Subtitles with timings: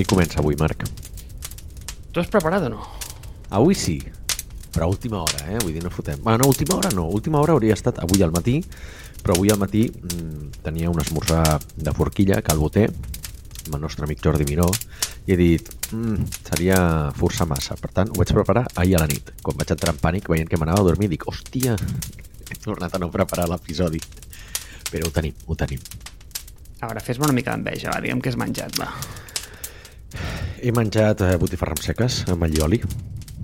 [0.00, 0.86] Qui comença avui, Marc?
[2.08, 2.78] Tu has preparat o no?
[3.52, 3.98] Avui sí,
[4.72, 5.58] però a última hora, eh?
[5.60, 6.22] Vull dir, no fotem.
[6.24, 7.04] Bueno, no, última hora no.
[7.12, 8.62] Última hora hauria estat avui al matí,
[9.20, 12.86] però avui al matí mmm, tenia un esmorzar de forquilla, calboter,
[13.66, 14.72] amb el nostre amic Jordi Miró,
[15.28, 16.80] i he dit, mmm, seria
[17.20, 17.76] forçar massa.
[17.76, 19.34] Per tant, ho vaig preparar ahir a la nit.
[19.44, 21.76] Quan vaig entrar en pànic veient que m'anava a dormir, dic, hòstia,
[22.48, 24.00] he tornat a no preparar l'episodi.
[24.88, 25.84] Però ho tenim, ho tenim.
[26.80, 28.94] A veure, fes-me una mica d'enveja, va, digue'm que has menjat, va.
[30.60, 32.76] He menjat eh, botifarrams seques amb allioli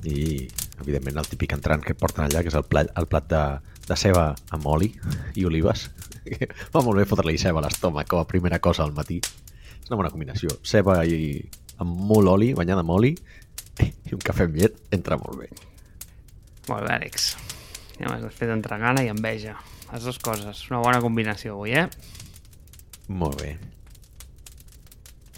[0.07, 0.45] i,
[0.83, 3.43] evidentment, el típic entrant que porten allà, que és el plat, el plat de,
[3.89, 4.91] de ceba amb oli
[5.35, 5.87] i olives.
[6.75, 9.17] Va molt bé fotre-li ceba a l'estómac com a primera cosa al matí.
[9.23, 10.59] És una bona combinació.
[10.67, 11.41] Ceba i
[11.83, 13.15] amb molt oli, banyada amb oli,
[13.81, 15.49] i un cafè amb llet entra molt bé.
[16.69, 17.31] Molt bé, Àlex.
[17.97, 19.57] Ja m'has fet entre gana i enveja.
[19.93, 20.67] Les dues coses.
[20.69, 21.87] Una bona combinació avui, eh?
[23.09, 23.55] Molt bé.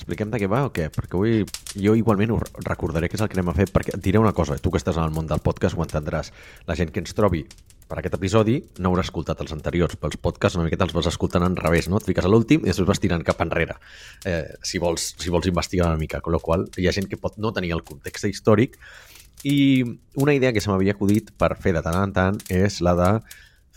[0.08, 0.86] Expliquem de què va o què?
[0.88, 1.42] Perquè avui
[1.84, 4.32] jo igualment ho recordaré que és el que anem a fer, perquè et diré una
[4.32, 6.30] cosa, tu que estàs en el món del podcast ho entendràs.
[6.64, 7.42] La gent que ens trobi
[7.90, 11.44] per aquest episodi no haurà escoltat els anteriors, pels podcasts una miqueta els vas escoltant
[11.44, 12.00] en revés, no?
[12.00, 13.76] Et fiques a l'últim i després vas tirant cap enrere,
[14.24, 17.20] eh, si, vols, si vols investigar una mica, amb la qual hi ha gent que
[17.20, 18.80] pot no tenir el context històric
[19.44, 19.84] i
[20.16, 23.12] una idea que se m'havia acudit per fer de tant en tant és la de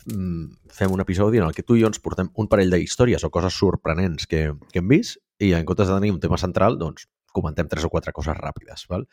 [0.05, 3.31] fem un episodi en el que tu i jo ens portem un parell d'històries o
[3.33, 7.07] coses sorprenents que, que hem vist i en comptes de tenir un tema central, doncs
[7.31, 8.85] comentem tres o quatre coses ràpides.
[8.91, 9.05] Val?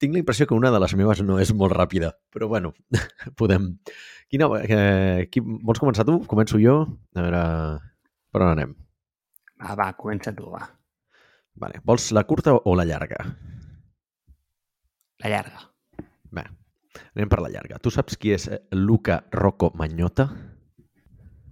[0.00, 2.72] Tinc la impressió que una de les meves no és molt ràpida, però bueno,
[3.40, 3.74] podem...
[4.30, 6.18] Quina, eh, qui, vols començar tu?
[6.26, 6.80] Començo jo?
[7.14, 7.42] A veure,
[8.34, 8.74] per on anem?
[9.62, 10.64] Va, va, comença tu, va.
[11.56, 11.80] Vale.
[11.88, 13.22] Vols la curta o la llarga?
[15.22, 15.62] La llarga.
[16.34, 16.44] Bé,
[17.16, 17.78] anem per la llarga.
[17.82, 20.28] Tu saps qui és Luca Rocco Magnota?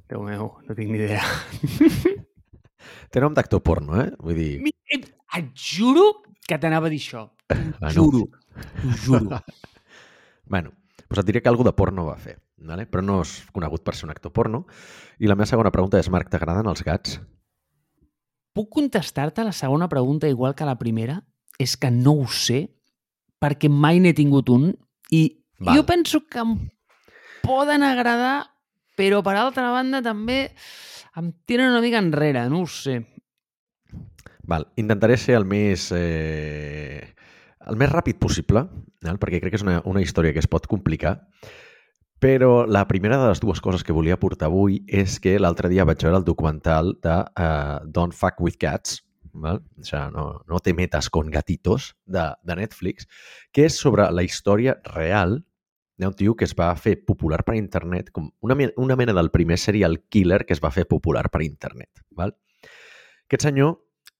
[0.09, 1.23] Déu meu, no tinc ni idea.
[3.11, 4.11] Té nom d'actor porno, eh?
[4.21, 4.51] Vull dir...
[4.65, 5.01] Mi- eh,
[5.35, 7.25] Et juro que t'anava a dir això.
[7.81, 7.95] Bueno.
[7.95, 8.25] Juro.
[8.83, 9.41] T'ho juro.
[10.47, 10.75] Bueno,
[11.09, 12.85] doncs et diré que algú de porno va fer, vale?
[12.85, 14.67] però no és conegut per ser un actor porno.
[15.19, 17.15] I la meva segona pregunta és, Marc, t'agraden els gats?
[18.55, 21.17] Puc contestar-te la segona pregunta igual que la primera?
[21.59, 22.67] És que no ho sé,
[23.41, 24.69] perquè mai n'he tingut un
[25.11, 25.25] i
[25.59, 25.77] Val.
[25.77, 26.57] jo penso que em
[27.45, 28.51] poden agradar,
[28.97, 30.55] però per altra banda també
[31.17, 33.01] em tiren una mica enrere, no ho sé.
[34.45, 37.15] Val, intentaré ser el més, eh,
[37.65, 38.67] el més ràpid possible,
[39.05, 39.21] val?
[39.21, 41.17] perquè crec que és una, una història que es pot complicar,
[42.21, 45.85] però la primera de les dues coses que volia portar avui és que l'altre dia
[45.85, 49.03] vaig veure el documental de uh, Don't Fuck With Cats,
[49.35, 49.63] val?
[49.79, 53.09] o sigui, no, no te metas con gatitos, de, de Netflix,
[53.53, 55.43] que és sobre la història real
[55.99, 59.59] d'un tio que es va fer popular per internet, com una, una mena del primer
[59.63, 62.03] serial killer que es va fer popular per internet.
[62.11, 62.35] Val?
[63.29, 63.77] Aquest senyor,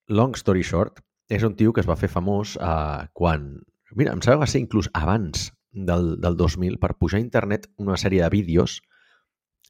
[0.09, 3.51] long story short, és un tio que es va fer famós eh, quan...
[3.95, 7.69] Mira, em sembla que va ser inclús abans del, del 2000 per pujar a internet
[7.79, 8.81] una sèrie de vídeos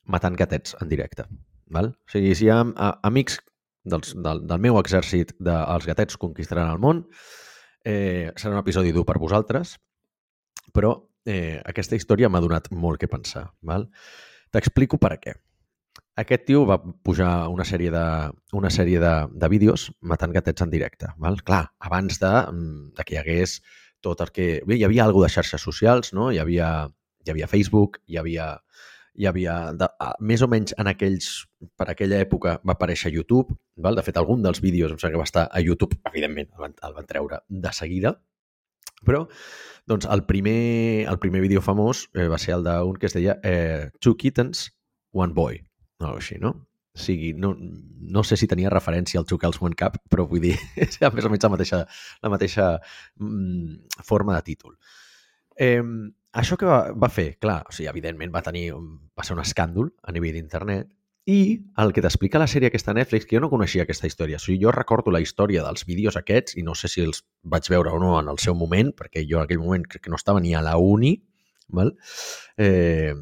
[0.04, 1.26] matant gatets en directe.
[1.72, 1.92] Val?
[1.92, 3.40] O sigui, si hi ha a, amics
[3.84, 7.04] dels, del, del meu exèrcit de Els gatets conquistaran el món,
[7.84, 9.76] eh, serà un episodi dur per vosaltres,
[10.74, 10.94] però
[11.26, 13.46] eh, aquesta història m'ha donat molt que pensar.
[13.62, 13.88] Val?
[14.54, 15.36] T'explico per què.
[16.18, 18.04] Aquest tio va pujar una sèrie de,
[18.54, 21.10] una sèrie de, de vídeos matant gatets en directe.
[21.18, 21.40] Val?
[21.42, 22.34] Clar, abans de,
[22.94, 23.58] de que hi hagués
[24.04, 24.46] tot el que...
[24.68, 26.30] Bé, hi havia alguna de xarxes socials, no?
[26.30, 26.68] Hi havia,
[27.24, 28.52] hi havia Facebook, hi havia,
[29.14, 31.30] hi havia de, a, més o menys en aquells,
[31.78, 33.96] per aquella època va aparèixer YouTube, val?
[33.98, 36.76] de fet algun dels vídeos em sembla que va estar a YouTube, evidentment el van,
[36.88, 38.16] el van treure de seguida,
[39.04, 39.24] però
[39.90, 43.38] doncs el primer, el primer vídeo famós eh, va ser el d'un que es deia
[43.44, 44.70] eh, Two Kittens,
[45.12, 45.60] One Boy,
[46.02, 46.56] o així, no?
[46.94, 50.54] O sigui, no, no sé si tenia referència al Girls One Cup, però vull dir,
[50.78, 51.80] és més o menys la mateixa,
[52.22, 52.68] la mateixa
[53.18, 54.76] mm, forma de títol.
[55.58, 55.82] Eh,
[56.34, 59.90] això que va, va fer, clar, o sigui, evidentment va tenir, va ser un escàndol
[60.02, 60.90] a nivell d'internet,
[61.24, 61.36] i
[61.80, 64.58] el que t'explica la sèrie aquesta Netflix, que jo no coneixia aquesta història, o sigui,
[64.60, 67.22] jo recordo la història dels vídeos aquests, i no sé si els
[67.54, 70.12] vaig veure o no en el seu moment, perquè jo en aquell moment crec que
[70.12, 71.14] no estava ni a la uni,
[71.72, 71.94] val?
[72.60, 73.14] Eh,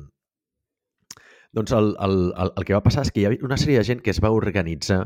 [1.55, 3.87] doncs el, el, el, el que va passar és que hi havia una sèrie de
[3.87, 5.05] gent que es va organitzar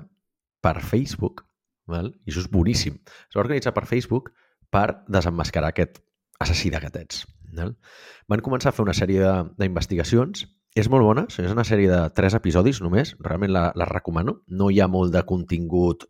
[0.64, 1.44] per Facebook,
[1.90, 2.14] val?
[2.25, 4.32] i això és boníssim, es va organitzar per Facebook
[4.72, 6.00] per desenmascarar aquest
[6.40, 7.26] assassí de gatets.
[7.56, 10.44] Van començar a fer una sèrie d'investigacions,
[10.76, 14.69] és molt bona, és una sèrie de tres episodis només, realment la, la recomano, no
[14.70, 16.05] hi ha molt de contingut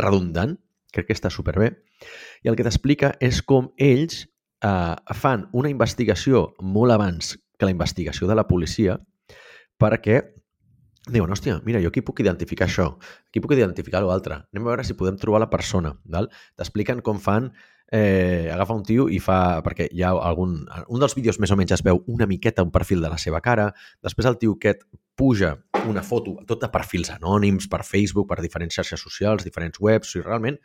[0.00, 0.56] redundant,
[0.94, 1.74] crec que està superbé,
[2.42, 4.24] i el que t'explica és com ells
[4.64, 8.96] eh, fan una investigació molt abans que la investigació de la policia
[9.80, 10.20] perquè
[11.12, 12.92] diuen, hòstia, mira, jo aquí puc identificar això,
[13.30, 16.30] aquí puc identificar l'altre, anem a veure si podem trobar la persona, val?
[16.58, 17.50] T'expliquen com fan
[17.90, 19.60] eh, agafa un tio i fa...
[19.66, 20.60] perquè hi ha algun...
[20.88, 23.42] Un dels vídeos més o menys es veu una miqueta un perfil de la seva
[23.44, 23.70] cara,
[24.02, 24.86] després el tio aquest
[25.18, 25.56] puja
[25.88, 30.22] una foto, tot de perfils anònims, per Facebook, per diferents xarxes socials, diferents webs, i
[30.22, 30.60] realment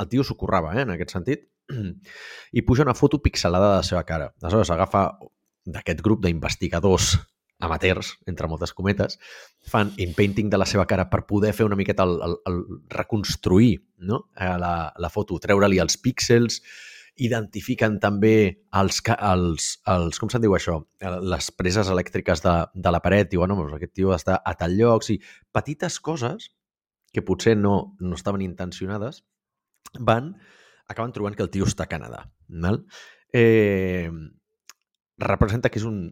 [0.00, 1.46] el tio s'ho currava, eh, en aquest sentit,
[2.58, 4.32] i puja una foto pixelada de la seva cara.
[4.42, 5.06] Aleshores, agafa
[5.66, 7.14] d'aquest grup d'investigadors
[7.58, 9.18] amateurs, entre moltes cometes,
[9.64, 12.60] fan in-painting de la seva cara per poder fer una miqueta el, el, el
[12.92, 14.26] reconstruir no?
[14.36, 16.60] Eh, la, la foto, treure-li els píxels,
[17.16, 18.34] identifiquen també
[18.76, 20.76] els, els, els com se'n diu això?
[21.24, 23.30] Les preses elèctriques de, de la paret.
[23.32, 25.06] Diuen, no, aquest tio està a tal lloc.
[25.06, 25.16] Sí,
[25.56, 26.50] petites coses
[27.16, 29.22] que potser no, no estaven intencionades
[29.96, 30.34] van,
[30.92, 32.26] acaben trobant que el tio està a Canadà.
[32.52, 32.82] Val?
[33.32, 34.10] Eh,
[35.16, 36.02] representa que és un,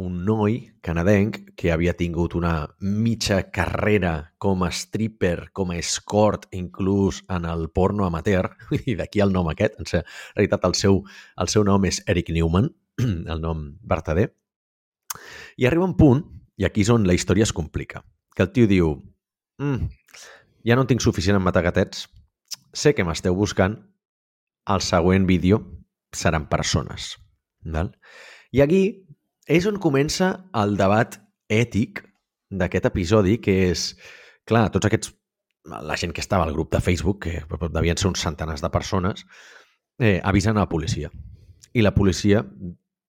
[0.00, 6.46] un noi canadenc que havia tingut una mitja carrera com a stripper, com a escort,
[6.56, 8.48] inclús en el porno amateur,
[8.90, 11.02] i d'aquí el nom aquest, en realitat el seu,
[11.36, 12.70] el seu nom és Eric Newman,
[13.34, 14.30] el nom verdader,
[15.60, 16.24] i arriba un punt,
[16.56, 18.04] i aquí és on la història es complica,
[18.36, 18.94] que el tio diu
[19.60, 19.92] mm,
[20.64, 22.06] ja no tinc suficient en matar gatets,
[22.72, 23.76] sé que m'esteu buscant,
[24.70, 25.60] el següent vídeo
[26.12, 27.16] seran persones.
[27.64, 27.92] Val?
[28.52, 28.82] I aquí
[29.50, 31.16] és on comença el debat
[31.50, 32.04] ètic
[32.50, 33.88] d'aquest episodi, que és,
[34.46, 35.10] clar, tots aquests,
[35.70, 39.26] la gent que estava al grup de Facebook, que devien ser uns centenars de persones,
[39.98, 41.10] eh, avisen a la policia.
[41.74, 42.44] I la policia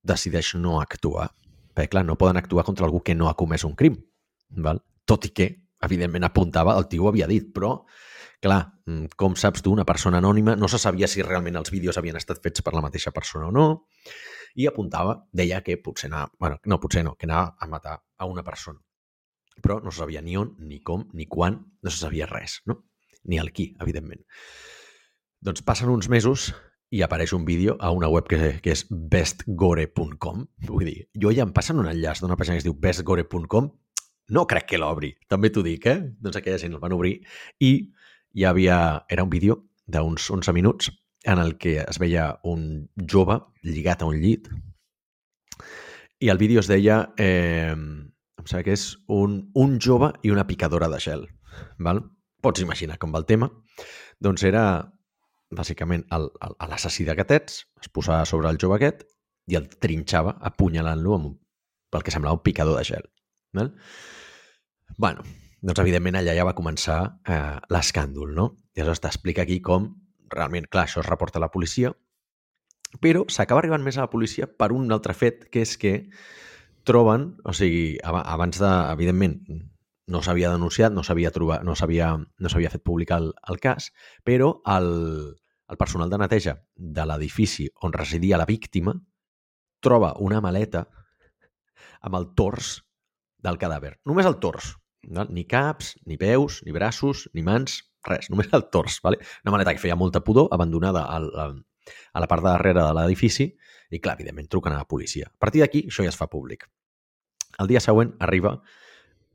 [0.02, 1.30] decideix no actuar.
[1.76, 4.02] Perquè, clar, no poden actuar contra algú que no ha comès un crim.
[4.50, 4.82] Val?
[5.06, 5.48] Tot i que,
[5.82, 7.84] evidentment, apuntava, el tio ho havia dit, però,
[8.42, 11.98] clar, mm, com saps tu, una persona anònima, no se sabia si realment els vídeos
[11.98, 13.68] havien estat fets per la mateixa persona o no
[14.56, 18.28] i apuntava, deia que potser anava, bueno, no, potser no, que anava a matar a
[18.30, 18.80] una persona.
[19.62, 22.82] Però no se sabia ni on, ni com, ni quan, no se sabia res, no?
[23.30, 24.24] Ni el qui, evidentment.
[25.42, 26.52] Doncs passen uns mesos
[26.92, 30.46] i apareix un vídeo a una web que, que és bestgore.com.
[30.68, 33.70] Vull dir, jo ja em passen un enllaç d'una pàgina que es diu bestgore.com,
[34.32, 36.00] no crec que l'obri, també t'ho dic, eh?
[36.24, 37.18] Doncs aquella gent el van obrir
[37.60, 37.72] i
[38.34, 39.06] hi havia...
[39.12, 39.58] Era un vídeo
[39.92, 40.92] d'uns 11 minuts
[41.24, 44.50] en el que es veia un jove lligat a un llit
[46.22, 50.46] i el vídeo es deia, eh, em sembla que és un, un jove i una
[50.46, 51.26] picadora de gel.
[51.82, 52.04] Val?
[52.46, 53.50] Pots imaginar com va el tema.
[54.22, 54.64] Doncs era,
[55.50, 59.02] bàsicament, l'assassí de gatets, es posava sobre el jove aquest
[59.50, 61.38] i el trinxava apunyalant-lo amb un,
[61.90, 63.10] pel que semblava un picador de gel.
[63.58, 63.74] Val?
[65.02, 65.24] bueno,
[65.62, 68.46] doncs evidentment allà ja va començar eh, l'escàndol, no?
[68.76, 69.90] I aleshores t'explica aquí com
[70.34, 71.94] realment, clar, això es reporta a la policia,
[73.04, 75.94] però s'acaba arribant més a la policia per un altre fet, que és que
[76.88, 79.38] troben, o sigui, abans de, evidentment,
[80.12, 83.92] no s'havia denunciat, no s'havia trobat, no s'havia no s'havia fet publicar el, el cas,
[84.28, 84.90] però el,
[85.72, 88.96] el personal de neteja de l'edifici on residia la víctima
[89.82, 90.86] troba una maleta
[92.02, 92.80] amb el tors
[93.42, 93.96] del cadàver.
[94.06, 94.76] Només el tors.
[95.10, 95.26] No?
[95.30, 99.00] Ni caps, ni peus, ni braços, ni mans, res, només el tors.
[99.04, 99.20] Vale?
[99.46, 101.58] Una maleta que feia molta pudor, abandonada al, al,
[102.14, 103.50] a la part de darrere de l'edifici,
[103.92, 105.28] i clar, evidentment, truquen a la policia.
[105.28, 106.68] A partir d'aquí, això ja es fa públic.
[107.60, 108.56] El dia següent arriba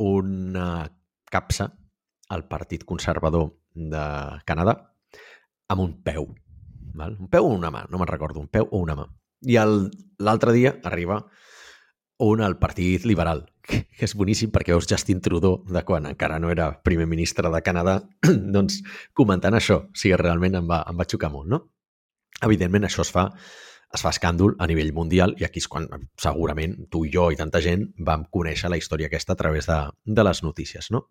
[0.03, 0.87] una
[1.31, 1.71] capsa
[2.33, 4.07] al Partit Conservador de
[4.49, 4.77] Canadà
[5.69, 6.31] amb un peu.
[6.97, 7.17] Val?
[7.21, 9.07] Un peu o una mà, no me'n recordo, un peu o una mà.
[9.47, 9.59] I
[10.25, 11.21] l'altre dia arriba
[12.19, 16.51] un al Partit Liberal, que és boníssim perquè veus Justin Trudeau, de quan encara no
[16.51, 18.01] era primer ministre de Canadà,
[18.57, 18.81] doncs
[19.15, 21.63] comentant això, o sigui, realment em va, em va xocar molt, no?
[22.45, 23.31] Evidentment, això es fa
[23.95, 25.87] es fa escàndol a nivell mundial i aquí és quan
[26.21, 29.77] segurament tu i jo i tanta gent vam conèixer la història aquesta a través de,
[30.05, 31.07] de les notícies, no?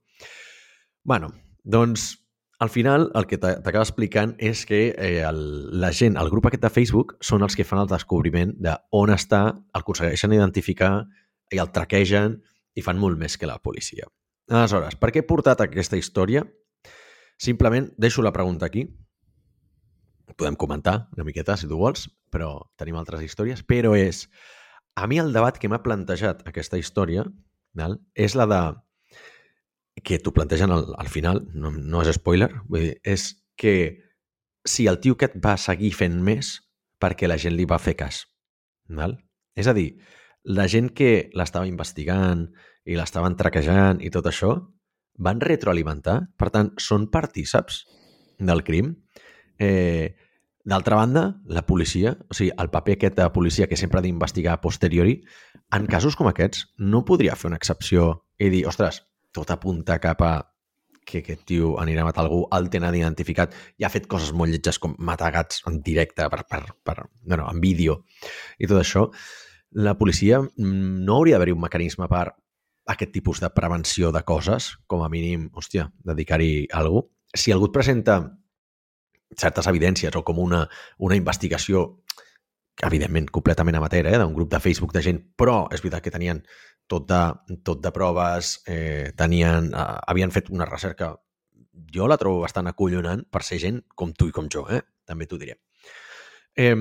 [1.06, 1.32] bueno,
[1.64, 2.25] doncs
[2.60, 5.40] al final el que t'acaba explicant és que eh, el,
[5.82, 9.12] la gent, el grup aquest de Facebook, són els que fan el descobriment de on
[9.12, 9.42] està,
[9.76, 10.94] el aconsegueixen identificar
[11.52, 12.40] i el traquegen
[12.76, 14.08] i fan molt més que la policia.
[14.52, 16.46] Aleshores, per què he portat aquesta història?
[17.42, 18.86] Simplement deixo la pregunta aquí.
[20.36, 23.64] Podem comentar una miqueta, si tu vols, però tenim altres històries.
[23.68, 24.26] Però és,
[24.96, 27.26] a mi el debat que m'ha plantejat aquesta història
[28.16, 28.62] és la de
[30.04, 33.76] que t'ho plantegen al, al final, no, no és spoiler, vull dir, és que
[34.66, 36.58] si el tio aquest va seguir fent més
[37.02, 38.26] perquè la gent li va fer cas.
[38.90, 39.16] Val?
[39.56, 39.94] És a dir,
[40.44, 42.48] la gent que l'estava investigant
[42.86, 44.56] i l'estaven traquejant i tot això,
[45.16, 47.86] van retroalimentar, per tant, són partíceps
[48.44, 48.92] del crim.
[49.58, 50.12] Eh,
[50.66, 54.56] D'altra banda, la policia, o sigui, el paper aquest de policia que sempre ha d'investigar
[54.56, 55.20] a posteriori,
[55.78, 58.08] en casos com aquests, no podria fer una excepció
[58.42, 59.04] i dir, ostres,
[59.36, 60.34] tot apunta cap a
[61.06, 64.52] que aquest tio anirà a matar algú, el tenen identificat i ha fet coses molt
[64.52, 68.00] lletges com matar gats en directe, per, per, per, bueno, en vídeo
[68.58, 69.06] i tot això,
[69.76, 72.30] la policia mm, no hauria d'haver un mecanisme per
[72.88, 77.02] aquest tipus de prevenció de coses, com a mínim, hòstia, dedicar-hi a algú.
[77.34, 78.20] Si algú et presenta
[79.36, 80.64] certes evidències o com una,
[81.02, 81.88] una investigació
[82.86, 86.44] evidentment, completament amateur, eh, d'un grup de Facebook de gent, però és veritat que tenien
[86.92, 87.22] tot de,
[87.66, 91.14] tot de proves, eh, tenien, eh, havien fet una recerca,
[91.94, 94.82] jo la trobo bastant acollonant per ser gent com tu i com jo, eh?
[95.06, 95.58] també t'ho diré.
[96.56, 96.76] Eh,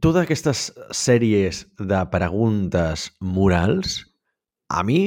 [0.00, 4.00] totes aquestes sèries de preguntes morals
[4.72, 5.04] a mi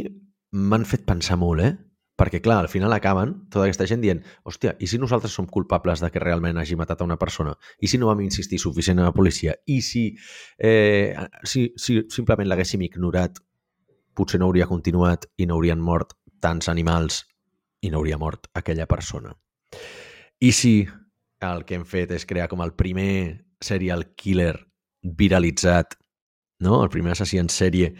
[0.56, 1.74] m'han fet pensar molt, eh?
[2.16, 6.00] Perquè, clar, al final acaben tota aquesta gent dient hòstia, i si nosaltres som culpables
[6.00, 7.58] de que realment hagi matat a una persona?
[7.84, 9.58] I si no vam insistir suficient a la policia?
[9.68, 10.06] I si,
[10.58, 11.12] eh,
[11.44, 13.42] si, si simplement l'haguéssim ignorat,
[14.16, 17.24] potser no hauria continuat i no haurien mort tants animals
[17.82, 19.34] i no hauria mort aquella persona.
[20.40, 20.76] I si
[21.46, 24.56] el que hem fet és crear com el primer serial killer
[25.04, 25.98] viralitzat,
[26.60, 26.82] no?
[26.84, 27.94] el primer assassí en sèrie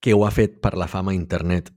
[0.00, 1.72] que ho ha fet per la fama a internet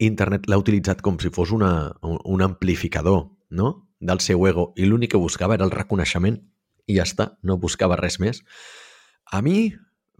[0.00, 3.90] internet l'ha utilitzat com si fos una, un amplificador no?
[4.00, 6.38] del seu ego i l'únic que buscava era el reconeixement
[6.88, 8.40] i ja està, no buscava res més.
[9.30, 9.70] A mi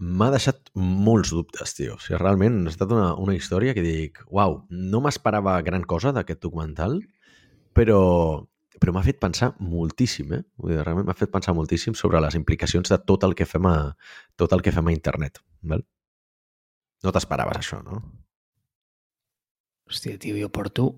[0.01, 1.97] m'ha deixat molts dubtes, tio.
[1.99, 6.15] O sigui, realment ha estat una, una història que dic, uau, no m'esperava gran cosa
[6.17, 6.97] d'aquest documental,
[7.77, 8.01] però,
[8.81, 10.43] però m'ha fet pensar moltíssim, eh?
[10.57, 13.69] Vull dir, realment m'ha fet pensar moltíssim sobre les implicacions de tot el que fem
[13.69, 13.77] a,
[14.41, 15.43] tot el que fem a internet.
[15.61, 15.85] Val?
[17.05, 18.01] No t'esperaves això, no?
[19.91, 20.91] Hòstia, tio, jo porto...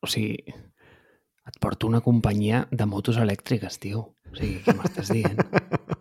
[0.00, 4.06] O sigui, et porto una companyia de motos elèctriques, tio.
[4.30, 5.42] O sigui, què m'estàs dient?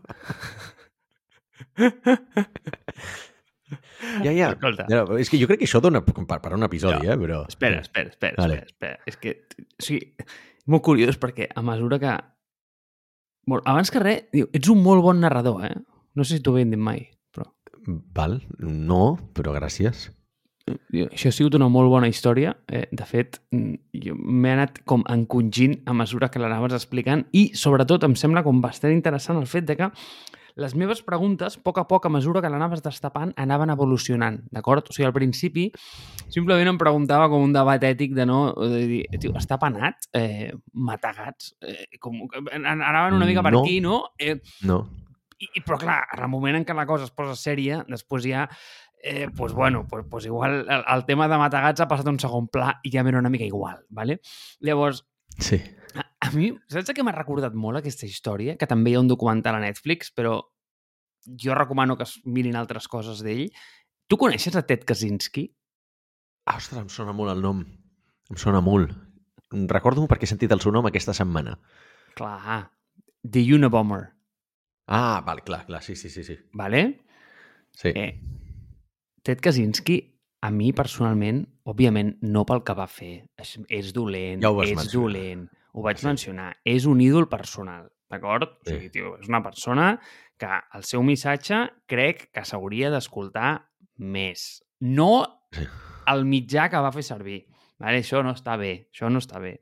[4.23, 4.51] Ja, ja.
[4.55, 4.85] Escolta.
[4.89, 5.03] ja.
[5.19, 7.13] És que jo crec que això dona per, per un episodi, Ja.
[7.13, 7.17] eh?
[7.21, 7.43] Però...
[7.47, 8.61] Espera, espera, espera, Vale.
[8.65, 8.99] espera, espera.
[9.05, 10.13] És que, o sigui,
[10.71, 12.15] molt curiós perquè a mesura que...
[13.49, 15.75] Bueno, abans que res, diu, ets un molt bon narrador, eh?
[16.15, 17.47] No sé si t'ho havien dit mai, però...
[18.15, 20.07] Val, no, però gràcies.
[20.93, 22.51] Diu, Això ha sigut una molt bona història.
[22.69, 27.47] Eh, de fet, mm, jo m'he anat com encongint a mesura que l'anaves explicant i,
[27.57, 29.89] sobretot, em sembla com bastant interessant el fet de que
[30.55, 34.87] les meves preguntes, a poc a poc, a mesura que l'anaves destapant, anaven evolucionant, d'acord?
[34.89, 35.71] O sigui, al principi
[36.29, 38.53] simplement em preguntava com un debat ètic de no...
[38.59, 41.53] De dir, tio, està penat eh, matar gats?
[41.61, 42.21] Eh, com,
[42.63, 43.61] anaven una mica per No.
[43.63, 44.03] aquí, no?
[44.17, 44.87] Eh, No.
[45.39, 48.49] i, però clar, en el moment en què la cosa es posa sèria, després ja,
[49.01, 52.11] eh, pues bueno, pues, pues igual el, el tema de matar gats ha passat a
[52.11, 54.19] un segon pla i ja m'era una mica igual, ¿vale?
[54.59, 55.05] Llavors,
[55.39, 55.61] Sí.
[56.29, 58.55] A, mi, saps què m'ha recordat molt aquesta història?
[58.59, 60.37] Que també hi ha un documental a Netflix, però
[61.39, 63.49] jo recomano que es mirin altres coses d'ell.
[64.09, 65.47] Tu coneixes a Ted Kaczynski?
[66.49, 67.65] Ostres, em sona molt el nom.
[68.29, 68.95] Em sona molt.
[69.69, 71.57] Recordo perquè he sentit el seu nom aquesta setmana.
[72.17, 72.63] Clar,
[73.25, 74.07] The Unabomber,
[74.91, 76.23] Ah, vale, clar, clar, sí, sí, sí.
[76.23, 76.35] sí.
[76.51, 77.05] ¿vale?
[77.71, 77.89] sí.
[77.93, 78.19] Eh,
[79.21, 83.27] Ted Kaczynski, a mi personalment, òbviament, no pel que va fer.
[83.37, 85.45] És, és dolent, Ja és dolent.
[85.73, 86.07] Ho vaig Sí.
[86.07, 86.57] mencionar.
[86.65, 88.43] És un ídol personal, d'acord?
[88.43, 88.73] O Sí.
[88.73, 89.99] sigui, tio, és una persona
[90.37, 94.63] que el seu missatge crec que s'hauria d'escoltar més.
[94.79, 95.65] No Sí.
[96.07, 97.45] el mitjà que va fer servir.
[97.77, 97.99] Vale?
[97.99, 99.61] Això no està bé, això no està bé.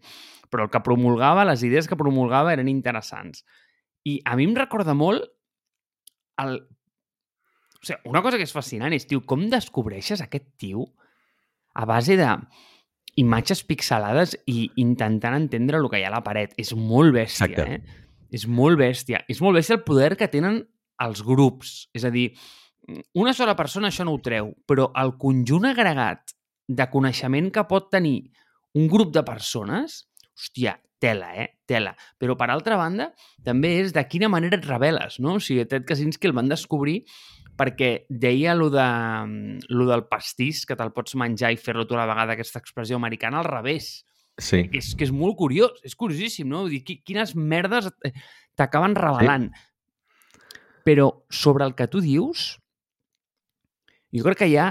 [0.50, 3.44] Però el que promulgava, les idees que promulgava eren interessants.
[4.04, 5.24] I a mi em recorda molt
[6.40, 6.68] el...
[7.80, 10.88] O sigui, una cosa que és fascinant és, tio, com descobreixes aquest tio
[11.76, 12.26] a base de
[13.18, 16.54] imatges pixelades i intentant entendre el que hi ha a la paret.
[16.62, 17.80] És molt bèstia, Exacte.
[17.80, 18.06] eh?
[18.32, 19.24] És molt bèstia.
[19.32, 20.62] És molt bèstia el poder que tenen
[21.04, 21.90] els grups.
[21.96, 22.30] És a dir,
[23.18, 26.36] una sola persona això no ho treu, però el conjunt agregat
[26.68, 28.30] de coneixement que pot tenir
[28.78, 30.04] un grup de persones,
[30.36, 31.48] hòstia, tela, eh?
[31.66, 31.96] Tela.
[32.20, 33.12] Però, per altra banda,
[33.46, 35.38] també és de quina manera et reveles, no?
[35.38, 37.04] O sigui, Ted Kaczynski el van descobrir
[37.58, 38.86] perquè deia lo, de,
[39.74, 43.00] lo del pastís, que te'l pots menjar i fer-lo tu a la vegada, aquesta expressió
[43.00, 44.06] americana, al revés.
[44.38, 44.68] Sí.
[44.70, 46.68] Que és, que és molt curiós, és curiosíssim, no?
[46.68, 48.14] Vull dir, qui- quines merdes eh,
[48.54, 49.50] t'acaben revelant.
[50.86, 52.52] Però sobre el que tu dius,
[54.14, 54.70] jo crec que hi ha...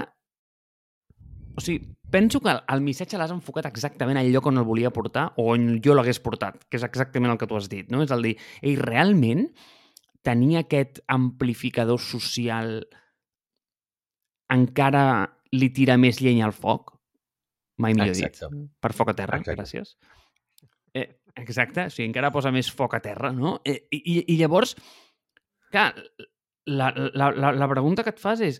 [1.57, 1.81] O sigui,
[2.13, 5.81] penso que el, missatge l'has enfocat exactament al lloc on el volia portar o on
[5.83, 8.03] jo l'hagués portat, que és exactament el que tu has dit, no?
[8.05, 9.49] És el dir, ell realment
[10.27, 12.81] tenia aquest amplificador social
[14.51, 15.03] encara
[15.55, 16.93] li tira més llenya al foc?
[17.79, 18.49] Mai millor Exacte.
[18.51, 18.71] dit.
[18.81, 19.59] Per foc a terra, Exacte.
[19.59, 19.93] gràcies.
[20.97, 21.07] Eh,
[21.37, 23.59] exacte, o sigui, encara posa més foc a terra, no?
[23.63, 24.73] Eh, i, I llavors,
[25.71, 25.91] clar,
[26.67, 28.59] la, la, la, la pregunta que et fas és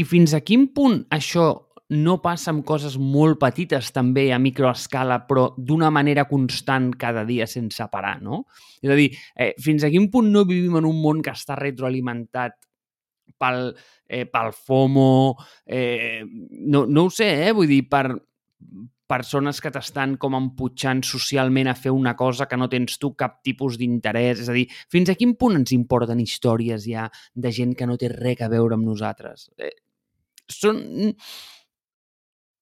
[0.00, 1.46] i fins a quin punt això
[1.90, 7.48] no passa amb coses molt petites també a microescala, però d'una manera constant cada dia
[7.50, 8.44] sense parar, no?
[8.82, 11.58] És a dir, eh, fins a quin punt no vivim en un món que està
[11.58, 12.58] retroalimentat
[13.38, 13.74] pel,
[14.06, 17.52] eh, pel FOMO, eh, no, no ho sé, eh?
[17.56, 18.06] vull dir, per
[19.10, 23.40] persones que t'estan com emputxant socialment a fer una cosa que no tens tu cap
[23.42, 24.44] tipus d'interès.
[24.44, 27.98] És a dir, fins a quin punt ens importen històries ja de gent que no
[27.98, 29.48] té res a veure amb nosaltres?
[29.58, 29.74] Eh,
[30.46, 30.84] són...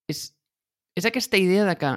[0.09, 0.25] És,
[0.99, 1.93] és aquesta idea de que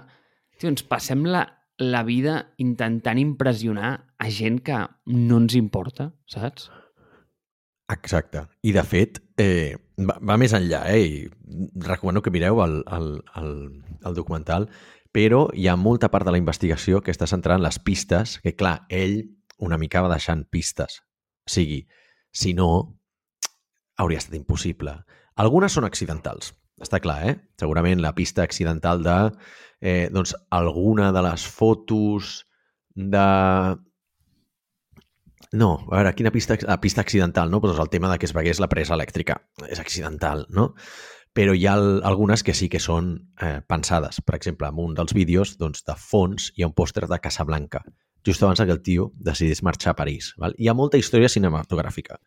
[0.60, 1.46] tio, ens passem la,
[1.82, 6.70] la vida intentant impressionar a gent que no ens importa, saps?
[7.92, 8.46] Exacte.
[8.64, 11.02] I, de fet, eh, va, va més enllà, eh?
[11.02, 13.10] I recomano que mireu el, el,
[13.42, 13.52] el,
[14.08, 14.70] el documental,
[15.12, 18.56] però hi ha molta part de la investigació que està centrada en les pistes, que,
[18.56, 19.20] clar, ell
[19.62, 21.02] una mica va deixant pistes.
[21.48, 21.84] O sigui,
[22.32, 22.70] si no,
[24.00, 24.96] hauria estat impossible.
[25.42, 27.36] Algunes són accidentals, està clar, eh?
[27.62, 29.18] Segurament la pista accidental de
[29.82, 32.46] eh, doncs, alguna de les fotos
[32.96, 33.28] de
[35.52, 37.60] no, a veure, quina pista, la pista accidental, no?
[37.60, 39.42] Pues el tema de que es vegués la presa elèctrica.
[39.68, 40.72] És accidental, no?
[41.36, 41.74] Però hi ha
[42.08, 43.12] algunes que sí que són
[43.42, 44.22] eh, pensades.
[44.24, 47.84] Per exemple, en un dels vídeos, doncs, de fons, hi ha un pòster de Casablanca,
[48.28, 50.32] just abans que el tio decidís marxar a París.
[50.40, 50.56] Val?
[50.58, 52.20] Hi ha molta història cinematogràfica.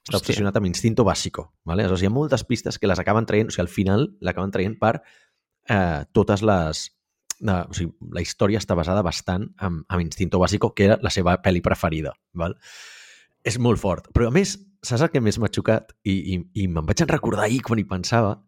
[0.00, 0.22] Està Hòstia.
[0.22, 1.50] obsessionat amb Instinto Básico.
[1.68, 1.84] Vale?
[1.84, 4.78] Aleshores, hi ha moltes pistes que les acaben traient, o sigui, al final l'acaben traient
[4.80, 4.94] per
[5.68, 6.86] eh, totes les,
[7.40, 11.12] de, o sigui, la història està basada bastant en, en Instinto Básico, que era la
[11.12, 12.14] seva pel·li preferida.
[12.32, 12.56] Val?
[13.44, 14.08] És molt fort.
[14.16, 15.94] Però, a més, saps el que més m'ha xocat?
[16.04, 18.38] I, i, i me'n vaig recordar ahir quan hi pensava,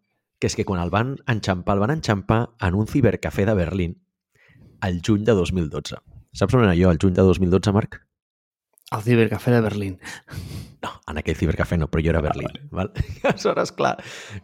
[0.40, 4.00] que és que quan el van enxampar, el van enxampar en un cibercafè de Berlín
[4.82, 6.00] al juny de 2012.
[6.34, 8.00] Saps on era jo, el juny de 2012, Marc?
[8.92, 9.94] Al cibercafè de Berlín.
[10.82, 12.50] No, en aquell cibercafè no, però jo era a Berlín.
[12.50, 12.90] Ah, vale.
[12.92, 13.04] val?
[13.30, 13.94] Aleshores, clar,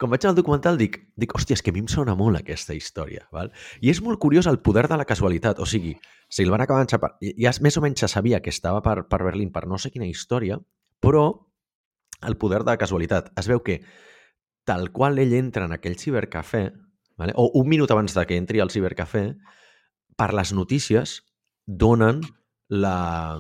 [0.01, 2.77] quan vaig al documental dic, dic, hòstia, és que a mi em sona molt aquesta
[2.77, 3.27] història.
[3.35, 3.51] Val?
[3.85, 5.61] I és molt curiós el poder de la casualitat.
[5.61, 5.93] O sigui,
[6.33, 7.17] si el van acabar enxapar...
[7.37, 10.09] Ja més o menys se sabia que estava per, per Berlín per no sé quina
[10.09, 10.57] història,
[11.05, 11.27] però
[12.25, 13.33] el poder de la casualitat.
[13.37, 13.83] Es veu que
[14.65, 16.65] tal qual ell entra en aquell cibercafè,
[17.21, 17.37] vale?
[17.37, 19.27] o un minut abans de que entri al cibercafè,
[20.17, 21.21] per les notícies
[21.67, 22.23] donen
[22.69, 23.37] la,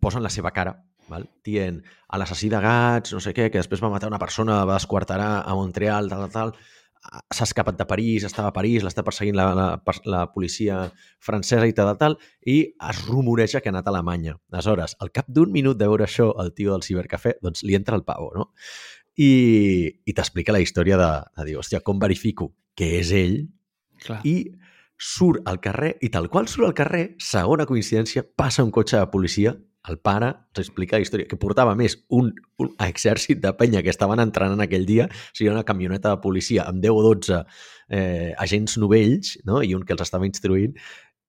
[0.00, 0.76] posen la seva cara,
[1.10, 1.28] val?
[1.46, 4.80] dient a l'assassí de gats, no sé què, que després va matar una persona, va
[4.80, 6.56] desquarterar a Montreal, tal, tal, tal,
[7.34, 9.66] s'ha escapat de París, estava a París, l'està perseguint la, la,
[10.10, 10.86] la policia
[11.22, 12.58] francesa i tal, tal, i
[12.90, 14.36] es rumoreja que ha anat a Alemanya.
[14.52, 17.98] Aleshores, al cap d'un minut de veure això, el tio del cibercafè, doncs li entra
[17.98, 18.50] el pavo, no?
[19.16, 19.32] I,
[20.04, 23.38] i t'explica la història de, de dir, hòstia, com verifico que és ell
[24.04, 24.20] Clar.
[24.28, 24.36] i
[25.00, 29.08] surt al carrer i tal qual surt al carrer, segona coincidència, passa un cotxe de
[29.12, 29.54] policia
[29.88, 33.92] el pare ens explica la història, que portava més un, un exèrcit de penya que
[33.92, 38.32] estaven entrenant aquell dia, o sigui, una camioneta de policia amb 10 o 12 eh,
[38.42, 39.62] agents novells, no?
[39.62, 40.76] i un que els estava instruint,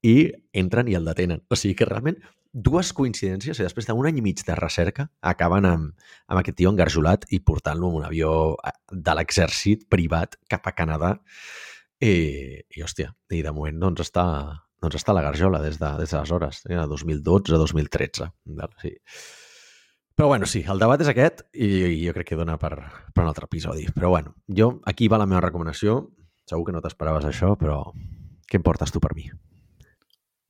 [0.06, 0.18] i
[0.54, 1.44] entren i el detenen.
[1.50, 2.20] O sigui que realment
[2.54, 5.92] dues coincidències i després d'un any i mig de recerca acaben amb,
[6.28, 10.74] amb aquest tio engarjolat i portant-lo en un avió eh, de l'exèrcit privat cap a
[10.78, 11.18] Canadà
[12.02, 12.14] i,
[12.58, 14.26] i hòstia, i de moment doncs està,
[14.84, 18.30] doncs està a la garjola des d'aleshores, de, des de 2012 a 2013.
[18.82, 18.94] Sí.
[20.18, 22.74] Però bueno, sí, el debat és aquest i, i jo crec que dona per,
[23.14, 23.86] per un altre episodi.
[23.94, 26.00] Però bueno, jo, aquí va la meva recomanació.
[26.48, 27.84] Segur que no t'esperaves això, però
[28.48, 29.28] què em portes tu per mi?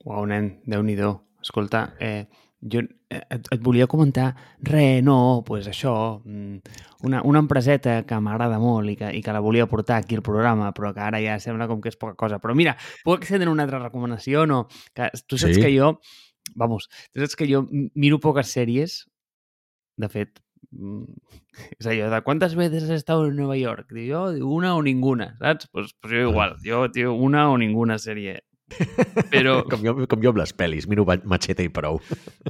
[0.07, 0.95] Uau, nen, déu nhi
[1.43, 2.27] Escolta, eh,
[2.61, 4.31] jo eh, et, et volia comentar,
[4.65, 9.35] re, no, pues això, mm, una, una empreseta que m'agrada molt i que, i que
[9.35, 12.17] la volia portar aquí al programa, però que ara ja sembla com que és poca
[12.17, 12.41] cosa.
[12.43, 14.63] Però mira, puc acceder a una altra recomanació o no?
[14.97, 15.61] Que tu saps sí?
[15.61, 15.97] que jo,
[16.55, 19.03] vamos, tu saps que jo miro poques sèries,
[19.97, 20.41] de fet,
[20.73, 21.05] mm,
[21.79, 23.93] és allò de quantes vegades has estat en Nova York?
[23.93, 24.25] Diu jo,
[24.57, 25.69] una o ninguna, saps?
[25.71, 28.41] Pues, pues jo igual, jo, tio, una o ninguna sèrie.
[29.31, 29.61] Però...
[29.71, 31.99] com, jo, com jo amb les pel·lis, miro Machete i prou.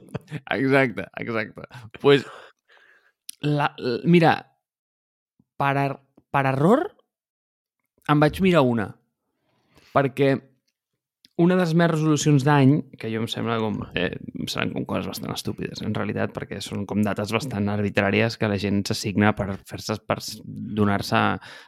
[0.57, 1.67] exacte, exacte.
[2.01, 2.25] pues,
[3.41, 4.35] la, la, mira,
[5.59, 5.91] per, er,
[6.33, 6.85] per error
[8.09, 8.91] em vaig mirar una.
[9.93, 10.35] Perquè
[11.37, 13.77] una de les meves resolucions d'any, que jo em sembla com...
[13.93, 14.09] Eh,
[14.49, 18.57] seran com coses bastant estúpides, en realitat, perquè són com dates bastant arbitràries que la
[18.61, 20.17] gent s'assigna per fer-se per
[20.79, 21.21] donar-se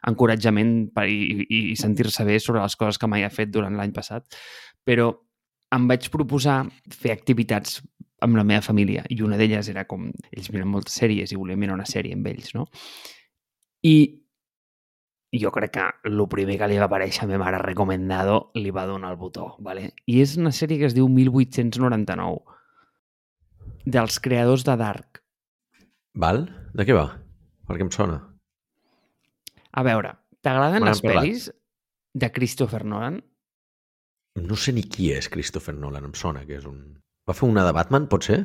[0.10, 3.77] encoratjament per, i, i, i sentir-se bé sobre les coses que mai ha fet durant
[3.77, 4.25] l'any passat.
[4.89, 5.12] Però
[5.77, 7.77] em vaig proposar fer activitats
[8.25, 10.10] amb la meva família i una d'elles era com...
[10.34, 12.65] Ells miren moltes sèries i volíem mirar una sèrie amb ells, no?
[13.86, 13.95] I
[15.31, 18.87] jo crec que el primer que li va aparèixer a ma mare recomendado li va
[18.89, 19.93] donar el botó, ¿vale?
[20.09, 22.41] I és una sèrie que es diu 1899,
[23.85, 25.21] dels creadors de Dark.
[26.15, 26.47] Val?
[26.73, 27.07] De què va?
[27.69, 28.17] Perquè em sona.
[29.69, 31.49] A veure, t'agraden les pel·lis
[32.17, 33.21] de Christopher Nolan?
[34.39, 36.81] No sé ni qui és Christopher Nolan, em sona que és un...
[37.29, 38.39] Va fer una de Batman, pot ser?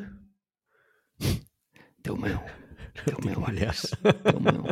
[2.05, 2.37] Déu meu.
[3.07, 3.47] Déu meu.
[3.49, 3.87] Àlex.
[4.03, 4.67] Déu meu.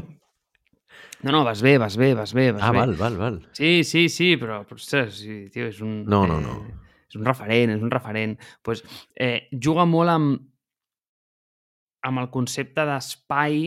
[1.24, 2.80] No, no, vas bé, vas bé, vas bé, vas Ah, bé.
[2.80, 3.38] val, val, val.
[3.56, 6.04] Sí, sí, sí, però, però ostres, sí, tio, és un...
[6.06, 6.58] No, no, no.
[6.68, 6.74] Eh,
[7.10, 8.36] és un referent, és un referent.
[8.62, 8.84] Pues,
[9.16, 10.42] eh, juga molt amb,
[12.04, 13.62] amb el concepte d'espai,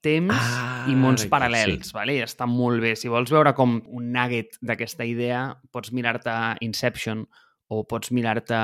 [0.00, 1.28] temps Ah, i mons sí.
[1.28, 2.14] paral·lels, vale?
[2.16, 2.94] I està molt bé.
[2.96, 6.32] Si vols veure com un nugget d'aquesta idea, pots mirar-te
[6.64, 7.26] Inception
[7.68, 8.56] o pots mirar-te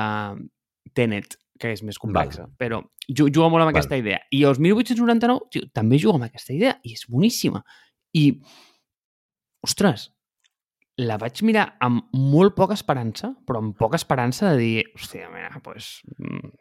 [0.97, 2.47] Tenet, que és més complexa.
[2.47, 2.55] Val.
[2.57, 3.75] Però ju- juga molt amb Val.
[3.75, 4.19] aquesta idea.
[4.33, 7.61] I els 1899, tio, també juga amb aquesta idea i és boníssima.
[8.17, 8.23] I,
[9.65, 10.09] ostres,
[10.97, 15.61] la vaig mirar amb molt poca esperança, però amb poca esperança de dir, hòstia, mira,
[15.63, 16.51] pues, mm,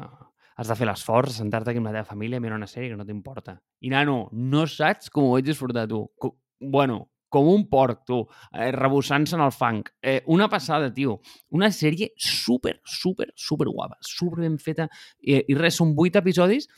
[0.00, 2.96] uh, has de fer l'esforç, sentar-te aquí amb la teva família, mirar una sèrie que
[2.96, 3.58] no t'importa.
[3.80, 6.06] I, nano, no saps com ho vaig disfrutar, tu.
[6.20, 8.18] Co bueno, com un porc, tu,
[8.52, 9.84] eh, rebossant-se en el fang.
[10.02, 11.20] Eh, una passada, tio.
[11.56, 14.88] Una sèrie super, super, super guapa, super ben feta.
[15.22, 16.68] I, i res, són vuit episodis.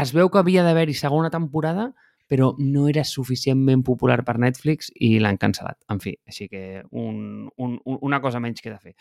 [0.00, 1.90] Es veu que havia d'haver-hi segona temporada,
[2.30, 5.80] però no era suficientment popular per Netflix i l'han cancel·lat.
[5.90, 8.94] En fi, així que un, un, un, una cosa menys que he de fer.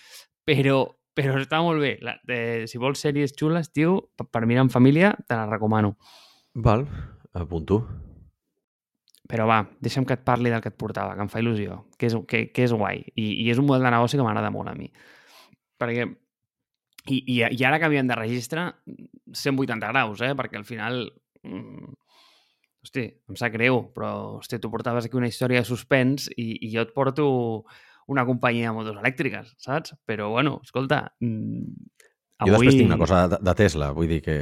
[0.50, 0.80] Però,
[1.14, 1.92] però està molt bé.
[2.02, 2.40] La, de,
[2.72, 5.94] si vols sèries xules, tio, per, per mirar en família, te la recomano.
[6.58, 6.88] Val,
[7.38, 7.84] apunto.
[9.30, 12.10] Però va, deixa'm que et parli del que et portava, que em fa il·lusió, que
[12.10, 13.06] és, que, que és guai.
[13.14, 14.90] I, I és un model de negoci que m'agrada molt a mi.
[15.78, 16.10] Perquè
[17.14, 18.66] i, i, i ara canviem de registre
[19.38, 20.34] 180 graus, eh?
[20.34, 21.04] perquè al final...
[21.46, 21.94] Mm,
[22.84, 26.72] hosti, em sap greu, però hosti, tu portaves aquí una història de suspens i, i
[26.74, 27.30] jo et porto
[28.10, 29.96] una companyia de motos elèctriques, saps?
[30.10, 31.06] Però, bueno, escolta...
[31.22, 31.96] Mm,
[32.40, 34.36] Jo després tinc una cosa de, de Tesla, vull dir que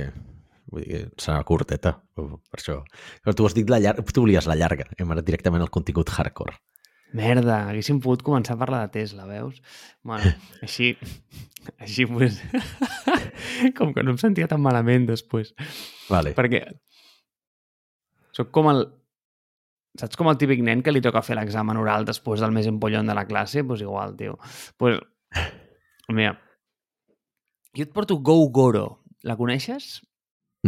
[0.69, 2.82] vull dir que serà curteta, per això.
[3.23, 6.12] Però tu has dit la llarga, tu volies la llarga, hem anat directament al contingut
[6.13, 6.54] hardcore.
[7.17, 9.62] Merda, haguéssim pogut començar a parlar de Tesla, veus?
[10.06, 10.30] Bueno,
[10.65, 10.91] així,
[11.80, 12.41] així pues,
[13.80, 15.54] com que no em sentia tan malament després.
[16.12, 16.36] Vale.
[16.38, 16.65] Perquè
[18.38, 18.86] soc com el...
[19.97, 23.08] Saps com el típic nen que li toca fer l'examen oral després del més empollon
[23.10, 23.63] de la classe?
[23.63, 24.36] Doncs pues igual, tio.
[24.78, 25.00] Pues,
[26.13, 26.36] mira,
[27.73, 28.86] jo et porto Go Goro.
[29.26, 30.04] La coneixes?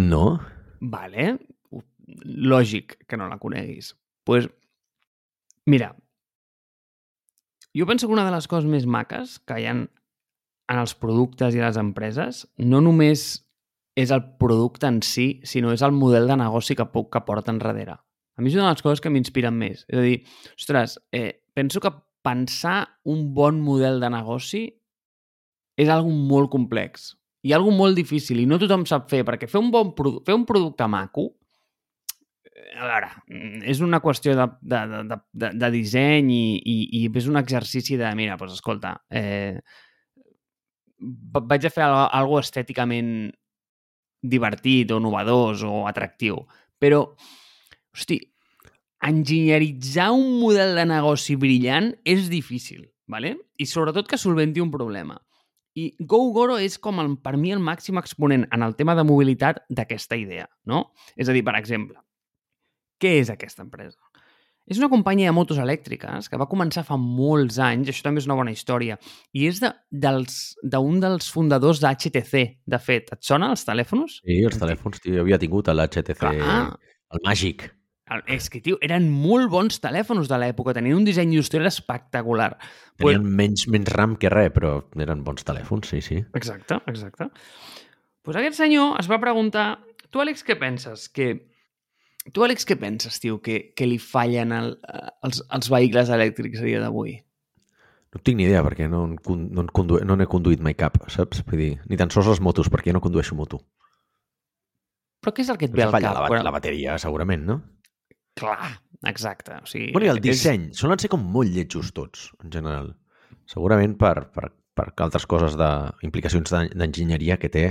[0.02, 0.40] No?
[0.82, 1.36] Vale.
[2.26, 3.94] Lògic que no la coneguis.
[4.26, 4.50] Pues,
[5.70, 5.94] mira,
[7.78, 9.88] jo penso que una de les coses més maques que hi ha en
[10.74, 13.28] els productes i les empreses no només
[14.00, 17.52] és el producte en si, sinó és el model de negoci que, po- que porta
[17.52, 17.98] enrere.
[18.00, 19.82] A mi és una de les coses que m'inspiren més.
[19.90, 20.20] És a dir,
[20.56, 21.92] ostres, eh, penso que
[22.24, 24.62] pensar un bon model de negoci
[25.80, 27.14] és algo molt complex
[27.48, 30.36] i algo molt difícil i no tothom sap fer, perquè fer un, bon produ fer
[30.36, 31.30] un producte maco
[32.44, 33.12] eh, a veure,
[33.72, 37.96] és una qüestió de, de, de, de- de, disseny i, i, i és un exercici
[38.00, 39.56] de, mira, doncs escolta, eh,
[41.34, 43.14] va- vaig a fer algo, algo estèticament
[44.22, 46.44] divertit o novedós o atractiu.
[46.80, 47.04] Però,
[47.96, 48.20] hosti,
[49.02, 53.38] enginyeritzar un model de negoci brillant és difícil, ¿vale?
[53.58, 55.18] i sobretot que solventi un problema.
[55.80, 59.62] I GoGoro és com, el, per mi, el màxim exponent en el tema de mobilitat
[59.70, 60.90] d'aquesta idea, no?
[61.16, 62.02] És a dir, per exemple,
[63.00, 64.00] què és aquesta empresa?
[64.70, 68.28] És una companyia de motos elèctriques que va començar fa molts anys, això també és
[68.30, 69.00] una bona història,
[69.34, 73.10] i és d'un de, dels, d'un dels fundadors d'HTC, de fet.
[73.16, 74.20] Et sona els telèfons?
[74.22, 77.66] Sí, els telèfons, tio, jo havia tingut l'HTC, el màgic.
[78.10, 82.56] El- És que, tio, eren molt bons telèfons de l'època, tenien un disseny industrial espectacular.
[82.98, 86.18] Pues- Tenien menys, menys RAM que res, però eren bons telèfons, sí, sí.
[86.34, 87.28] Exacte, exacte.
[88.26, 89.80] Pues aquest senyor es va preguntar,
[90.10, 91.08] tu, Àlex, què penses?
[91.10, 91.32] Que...
[92.34, 96.62] Tu, Àlex, què penses, tio, que, que li fallen el, eh, els, els vehicles elèctrics
[96.62, 97.16] a dia d'avui?
[98.14, 99.16] No tinc ni idea, perquè no, en
[99.54, 101.44] no, en condu no n'he conduït mai cap, saps?
[101.46, 103.60] Vull dir, ni tan sols les motos, perquè jo no condueixo moto.
[105.22, 106.06] Però què és el que et ve al cap?
[106.16, 107.60] la, quan- la bateria, segurament, no?
[108.40, 108.70] Clar,
[109.10, 109.58] exacte.
[109.62, 110.70] O sigui, Bueno, i el és- disseny.
[110.74, 112.94] Solen ser com molt lletjos tots, en general.
[113.50, 115.70] Segurament per, per, per altres coses de
[116.08, 117.66] implicacions d'en- d'enginyeria que té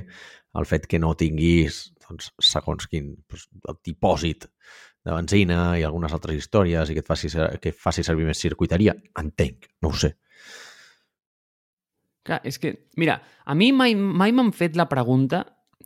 [0.55, 6.13] el fet que no tinguis doncs, segons quin doncs, el dipòsit de benzina i algunes
[6.13, 7.31] altres històries i que et faci,
[7.63, 8.97] que faci servir més circuiteria.
[9.21, 10.15] Entenc, no ho sé.
[12.29, 13.19] Clar, és que, mira,
[13.49, 15.45] a mi mai, mai m'han fet la pregunta...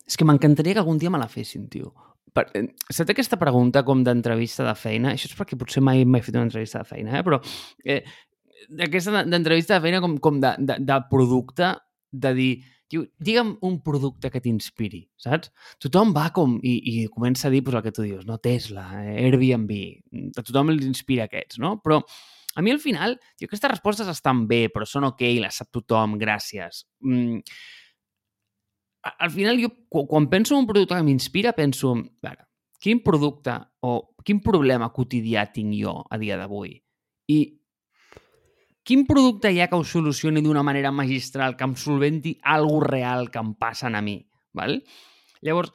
[0.09, 1.93] És que m'encantaria que algun dia me la fessin, tio.
[2.35, 6.23] Per, eh, té aquesta pregunta com d'entrevista de feina, això és perquè potser mai m'he
[6.25, 7.23] fet una entrevista de feina, eh?
[7.23, 7.39] però
[7.85, 8.01] eh,
[8.73, 11.69] d'aquesta de- d'entrevista de feina com, com de, de, de producte,
[12.11, 12.51] de dir,
[12.93, 15.49] tio, digue'm un producte que t'inspiri, saps?
[15.81, 18.37] Tothom va com i, i comença a dir pues, el que tu dius, no?
[18.43, 19.73] Tesla, eh, Airbnb,
[20.37, 21.79] a tothom els inspira aquests, no?
[21.81, 22.03] Però
[22.53, 26.19] a mi al final, tio, aquestes respostes estan bé, però són ok, les sap tothom,
[26.21, 26.85] gràcies.
[27.01, 27.41] Mm,
[29.03, 32.45] al final, jo, quan penso en un producte que m'inspira, penso, veure,
[32.83, 33.57] quin producte
[33.89, 36.77] o quin problema quotidià tinc jo a dia d'avui?
[37.33, 37.39] I
[38.87, 43.31] quin producte hi ha que ho solucioni d'una manera magistral, que em solventi algo real
[43.31, 44.19] que em passen a mi?
[44.53, 44.81] Val?
[45.43, 45.73] Llavors,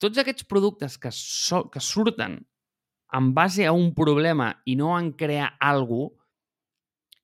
[0.00, 2.40] tots aquests productes que, so, que surten
[3.16, 6.22] en base a un problema i no en crear alguna cosa,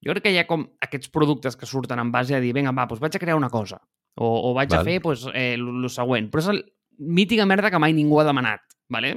[0.02, 2.72] jo crec que hi ha com aquests productes que surten en base a dir, vinga,
[2.74, 3.78] va, doncs vaig a crear una cosa,
[4.18, 4.80] o, o vaig Val.
[4.80, 6.26] a fer doncs, eh, el següent.
[6.32, 6.64] Però és el
[6.98, 9.14] mítica merda que mai ningú ha demanat, ¿vale?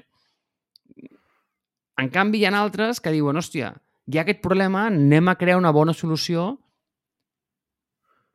[1.97, 3.73] En canvi, hi ha altres que diuen, hòstia,
[4.05, 6.51] hi ha aquest problema, anem a crear una bona solució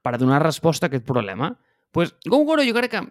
[0.02, 1.52] per donar resposta a aquest problema.
[1.92, 3.02] Pues, Gongoro jo crec que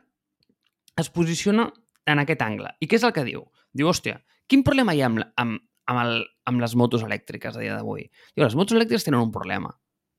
[0.99, 1.69] es posiciona
[2.05, 2.73] en aquest angle.
[2.79, 3.45] I què és el que diu?
[3.71, 4.19] Diu, hòstia,
[4.49, 8.09] quin problema hi ha amb, amb, amb, el, amb les motos elèctriques a dia d'avui?
[8.33, 9.71] Diu, les motos elèctriques tenen un problema.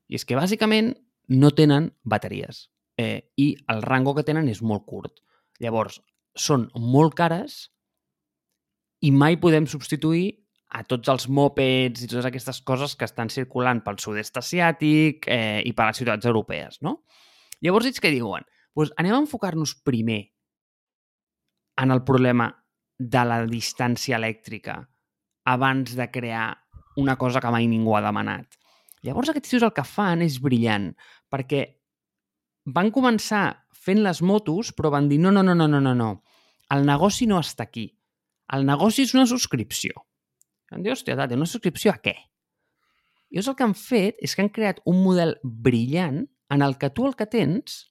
[0.09, 0.93] I és que, bàsicament,
[1.31, 2.69] no tenen bateries.
[2.97, 5.21] Eh, I el rango que tenen és molt curt.
[5.61, 5.99] Llavors,
[6.35, 7.67] són molt cares
[9.01, 13.81] i mai podem substituir a tots els mopeds i totes aquestes coses que estan circulant
[13.83, 17.01] pel sud-est asiàtic eh, i per les ciutats europees, no?
[17.61, 18.47] Llavors, ells què diuen?
[18.73, 20.21] Pues anem a enfocar-nos primer
[21.81, 22.47] en el problema
[22.97, 24.77] de la distància elèctrica
[25.51, 26.47] abans de crear
[27.01, 28.57] una cosa que mai ningú ha demanat.
[29.01, 30.91] Llavors, aquests tios el que fan és brillant,
[31.31, 31.63] perquè
[32.69, 36.11] van començar fent les motos, però van dir no, no, no, no, no, no, no.
[36.71, 37.87] El negoci no està aquí.
[38.53, 40.05] El negoci és una subscripció.
[40.71, 42.15] Em diu, hòstia, date, una subscripció a què?
[43.31, 46.77] I llavors el que han fet és que han creat un model brillant en el
[46.79, 47.85] que tu el que tens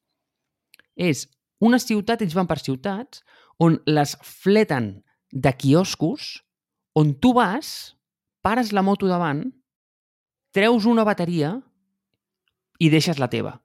[1.00, 1.26] és
[1.64, 3.22] una ciutat, ells van per ciutats,
[3.60, 4.92] on les fleten
[5.32, 6.40] de quioscos,
[6.96, 7.96] on tu vas,
[8.44, 9.44] pares la moto davant,
[10.56, 11.54] treus una bateria
[12.80, 13.58] i deixes la teva.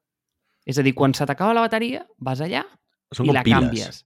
[0.65, 2.65] És a dir, quan se t'acaba la bateria, vas allà
[3.13, 3.59] Són i la piles.
[3.59, 4.01] canvies.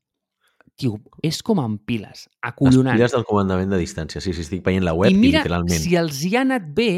[0.79, 2.93] Tio, és com amb piles, acollonant.
[2.93, 5.43] Les piles del comandament de distància, sí, sí, estic veient la web I, mira, i
[5.43, 5.81] literalment.
[5.83, 6.91] si els hi ha anat bé,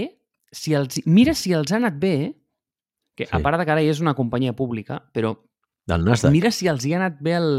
[0.53, 2.15] si els, mira si els ha anat bé,
[3.17, 3.33] que sí.
[3.33, 5.33] a part de que ara és una companyia pública, però
[5.89, 6.31] del Nasdaq.
[6.31, 7.51] mira si els hi ha anat bé el,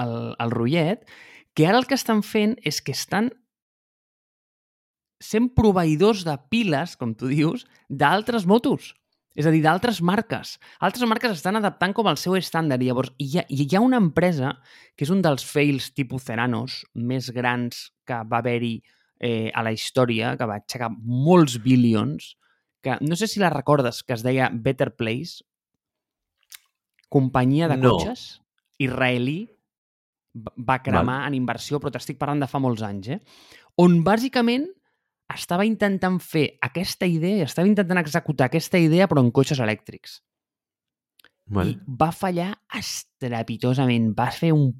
[0.00, 1.04] el, el rotllet,
[1.52, 3.30] que ara el que estan fent és que estan
[5.22, 8.94] sent proveïdors de piles, com tu dius, d'altres motos.
[9.38, 10.56] És a dir, d'altres marques.
[10.84, 12.84] Altres marques estan adaptant com el seu estàndard.
[12.84, 14.54] Llavors, hi ha, hi ha una empresa
[14.96, 18.74] que és un dels fails tipus Ceranos més grans que va haver-hi
[19.22, 22.34] eh, a la història, que va aixecar molts bilions,
[22.82, 25.46] que no sé si la recordes, que es deia Better Place,
[27.12, 27.96] companyia de no.
[27.96, 28.42] cotxes
[28.82, 29.46] israelí,
[30.34, 31.26] va cremar Val.
[31.28, 33.18] en inversió, però t'estic parlant de fa molts anys, eh?
[33.80, 34.66] on bàsicament
[35.34, 40.20] estava intentant fer aquesta idea, estava intentant executar aquesta idea però en cotxes elèctrics.
[41.52, 41.74] Vale.
[41.74, 44.12] I va fallar estrepitosament.
[44.16, 44.70] Va fer un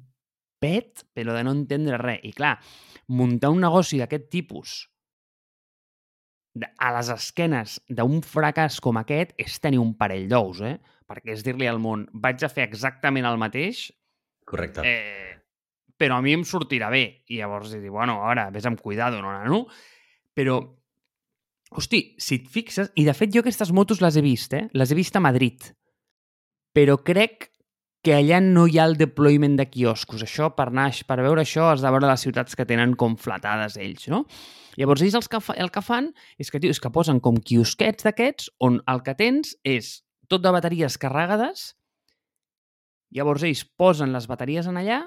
[0.63, 2.23] pet, però de no entendre res.
[2.23, 2.55] I clar,
[3.11, 4.79] muntar un negoci d'aquest tipus
[6.77, 10.77] a les esquenes d'un fracàs com aquest és tenir un parell d'ous, eh?
[11.09, 13.87] Perquè és dir-li al món, vaig a fer exactament el mateix...
[14.47, 14.83] Correcte.
[14.83, 15.33] Eh,
[15.97, 17.03] però a mi em sortirà bé.
[17.31, 19.65] I llavors dir, bueno, ara, vés amb cuidado, no, nano?
[20.37, 20.59] Però,
[21.71, 22.91] hosti, si et fixes...
[22.97, 24.67] I de fet jo aquestes motos les he vist, eh?
[24.73, 25.71] Les he vist a Madrid.
[26.73, 27.51] Però crec
[28.03, 30.25] que allà no hi ha el deployment de quioscos.
[30.25, 33.77] Això, per, anar, per veure això, has de veure les ciutats que tenen com flatades
[33.79, 34.25] ells, no?
[34.75, 36.09] Llavors, ells els que fa, el que fan
[36.41, 40.43] és que, tio, és que posen com quiosquets d'aquests on el que tens és tot
[40.43, 41.73] de bateries carregades,
[43.13, 44.99] llavors ells posen les bateries en allà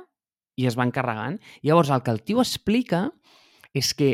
[0.57, 1.37] i es van carregant.
[1.67, 3.11] Llavors, el que el tio explica
[3.77, 4.13] és que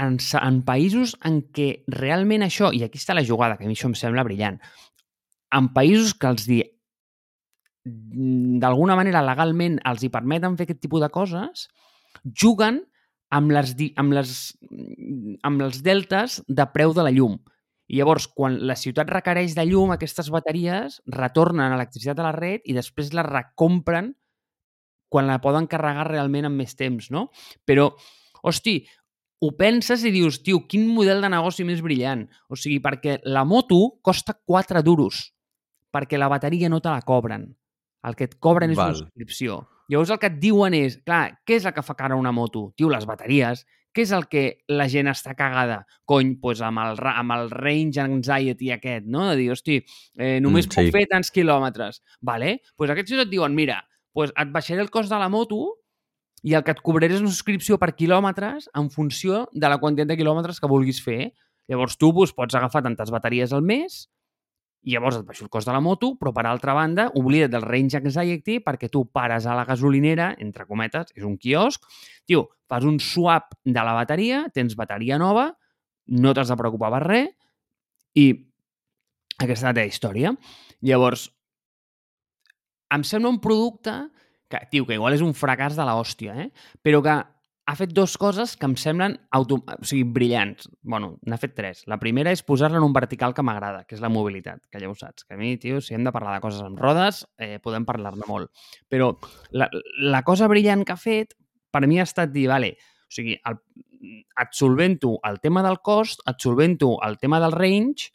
[0.00, 3.76] en, en països en què realment això, i aquí està la jugada, que a mi
[3.76, 4.58] això em sembla brillant,
[5.56, 6.60] en països que els di
[7.86, 11.66] mm, d'alguna manera legalment els hi permeten fer aquest tipus de coses,
[12.26, 12.82] juguen
[13.34, 14.36] amb, les, amb, les,
[14.70, 17.38] mm, amb els deltes de preu de la llum.
[17.86, 22.64] I llavors, quan la ciutat requereix de llum, aquestes bateries retornen electricitat a la red
[22.66, 24.10] i després la recompren
[25.08, 27.28] quan la poden carregar realment en més temps, no?
[27.64, 27.92] Però,
[28.42, 28.80] hosti,
[29.40, 32.24] ho penses i dius, tio, quin model de negoci més brillant.
[32.48, 35.32] O sigui, perquè la moto costa 4 duros,
[35.92, 37.50] perquè la bateria no te la cobren.
[38.06, 38.94] El que et cobren és Val.
[38.94, 39.62] una subscripció.
[39.88, 42.72] Llavors el que et diuen és, clar, què és el que fa cara una moto?
[42.76, 43.64] Tio, les bateries,
[43.96, 45.78] què és el que la gent està cagada?
[46.04, 49.28] Cony, doncs amb el, amb el range anxiety aquest, no?
[49.30, 49.78] De dir, hosti,
[50.18, 50.92] eh, només Mm, mm, puc sí.
[50.92, 52.02] fer tants quilòmetres.
[52.20, 52.60] Vale?
[52.76, 53.80] Doncs aquests et diuen, mira,
[54.14, 55.78] doncs et baixaré el cost de la moto
[56.46, 60.12] i el que et cobraré és una subscripció per quilòmetres en funció de la quantitat
[60.12, 61.32] de quilòmetres que vulguis fer.
[61.66, 64.04] Llavors tu doncs, pots agafar tantes bateries al mes
[64.86, 67.64] i llavors et baixo el cost de la moto, però per altra banda, oblida't del
[67.66, 71.82] range anxiety perquè tu pares a la gasolinera, entre cometes, és un quiosc,
[72.24, 75.48] tio, fas un swap de la bateria, tens bateria nova,
[76.14, 77.32] no t'has de preocupar per res
[78.14, 78.28] i
[79.42, 80.32] aquesta és la teva història.
[80.86, 81.26] Llavors,
[82.94, 84.04] em sembla un producte
[84.48, 86.50] que, tio, que igual és un fracàs de la hòstia, eh?
[86.84, 87.16] però que
[87.66, 89.58] ha fet dues coses que em semblen auto...
[89.58, 90.68] o sigui, brillants.
[90.82, 91.82] bueno, n'ha fet tres.
[91.90, 94.90] La primera és posar-la en un vertical que m'agrada, que és la mobilitat, que ja
[94.90, 95.26] ho saps.
[95.26, 98.28] Que a mi, tio, si hem de parlar de coses amb rodes, eh, podem parlar-ne
[98.30, 98.52] molt.
[98.88, 99.10] Però
[99.50, 99.66] la,
[99.98, 101.34] la cosa brillant que ha fet,
[101.74, 103.58] per mi ha estat dir, vale, o sigui, el,
[104.42, 108.12] et solvento el tema del cost, et solvento el tema del range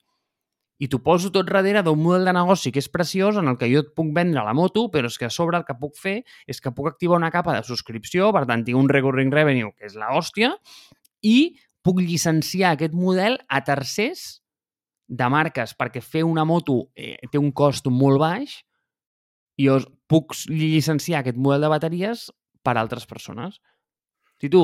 [0.82, 3.70] i t'ho poso tot darrere d'un model de negoci que és preciós en el que
[3.70, 6.16] jo et puc vendre la moto, però és que a sobre el que puc fer
[6.50, 9.86] és que puc activar una capa de subscripció, per tant, tinc un recurring revenue, que
[9.86, 10.56] és la hòstia,
[11.22, 11.54] i
[11.86, 14.42] puc llicenciar aquest model a tercers
[15.06, 18.56] de marques, perquè fer una moto eh, té un cost molt baix
[19.62, 19.78] i jo
[20.10, 22.30] puc llicenciar aquest model de bateries
[22.66, 23.60] per a altres persones.
[24.42, 24.64] I tu,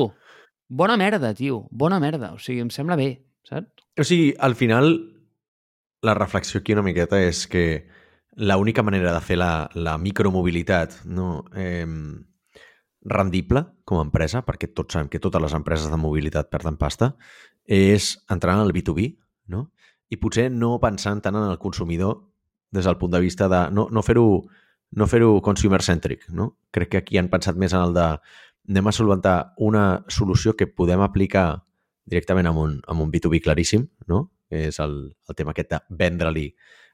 [0.66, 2.32] bona merda, tio, bona merda.
[2.34, 3.12] O sigui, em sembla bé,
[3.46, 3.86] saps?
[3.98, 4.96] O sigui, al final,
[6.02, 7.88] la reflexió aquí una miqueta és que
[8.38, 11.86] l'única manera de fer la, la micromobilitat no, eh,
[13.02, 17.14] rendible com a empresa, perquè tots sabem que totes les empreses de mobilitat perden pasta,
[17.64, 19.10] és entrar en el B2B,
[19.54, 19.68] no?
[20.08, 22.22] I potser no pensant tant en el consumidor
[22.72, 24.46] des del punt de vista de no, no fer-ho
[24.96, 26.54] no fer-ho consumer-centric, no?
[26.72, 28.06] Crec que aquí han pensat més en el de
[28.68, 31.64] anem a solventar una solució que podem aplicar
[32.08, 34.30] directament amb un, amb un B2B claríssim, no?
[34.50, 36.46] És el, el tema aquest de vendre-li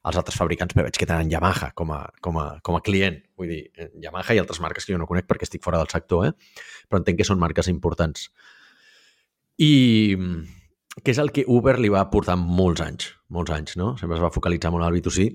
[0.04, 3.22] als altres fabricants, però veig que tenen Yamaha com a, com a, com a client.
[3.40, 5.88] Vull dir, eh, Yamaha i altres marques que jo no conec perquè estic fora del
[5.92, 6.58] sector, eh?
[6.88, 8.28] però entenc que són marques importants.
[9.64, 9.72] I
[10.18, 10.42] mm,
[11.00, 13.94] que és el que Uber li va portar molts anys, molts anys, no?
[14.00, 15.30] Sempre es va focalitzar molt al B2C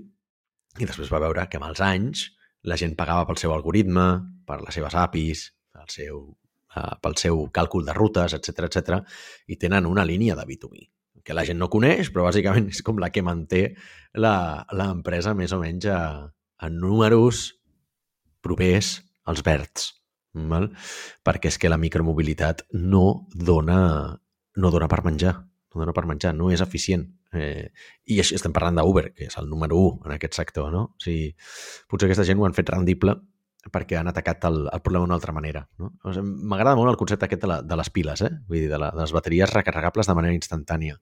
[0.79, 2.27] i després va veure que amb els anys
[2.69, 4.05] la gent pagava pel seu algoritme,
[4.45, 6.21] per les seves APIs, pel seu,
[6.75, 9.01] uh, pel seu càlcul de rutes, etc etc
[9.47, 10.85] i tenen una línia de B2B
[11.29, 13.61] que la gent no coneix, però bàsicament és com la que manté
[14.17, 17.43] l'empresa més o menys a, a números
[18.41, 18.95] propers
[19.29, 19.91] als verds.
[20.49, 20.71] Val?
[21.25, 23.77] Perquè és que la micromobilitat no dona,
[24.57, 25.35] no dona per menjar.
[25.69, 27.05] No dona per menjar, no és eficient.
[27.37, 27.69] Eh,
[28.09, 30.71] I estem parlant d'Uber, que és el número 1 en aquest sector.
[30.73, 30.87] No?
[30.97, 31.35] O sigui,
[31.85, 33.19] potser aquesta gent ho han fet rendible
[33.67, 35.65] perquè han atacat el, el problema d'una altra manera.
[35.81, 35.91] No?
[36.03, 38.31] O sigui, M'agrada molt el concepte aquest de, la, de les piles, eh?
[38.47, 40.99] Vull dir, de, la, de les bateries recarregables de manera instantània.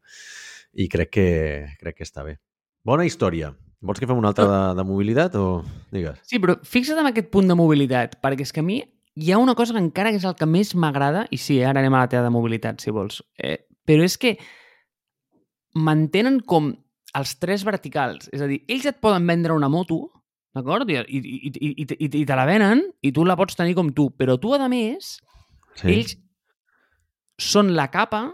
[0.77, 1.29] I crec que,
[1.79, 2.37] crec que està bé.
[2.87, 3.53] Bona història.
[3.83, 5.61] Vols que fem una altra de, de mobilitat o
[5.93, 6.17] digues?
[6.25, 8.81] Sí, però fixa't en aquest punt de mobilitat, perquè és que a mi
[9.17, 11.81] hi ha una cosa que encara que és el que més m'agrada, i sí, ara
[11.81, 14.35] anem a la teva de mobilitat, si vols, eh, però és que
[15.77, 16.71] mantenen com
[17.17, 18.29] els tres verticals.
[18.33, 20.07] És a dir, ells et poden vendre una moto,
[20.57, 20.89] d'acord?
[20.89, 24.09] I, i, i, i, i, te la venen i tu la pots tenir com tu,
[24.17, 25.17] però tu, a més,
[25.77, 25.93] sí.
[25.93, 26.17] ells
[27.37, 28.25] són la capa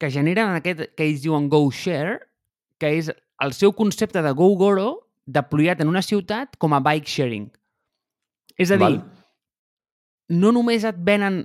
[0.00, 2.18] que generen aquest que ells diuen Go Share,
[2.80, 3.10] que és
[3.42, 4.88] el seu concepte de Go Goro
[5.26, 7.48] deployat en una ciutat com a bike sharing.
[8.56, 9.00] És a dir, Val.
[10.32, 11.42] no només et venen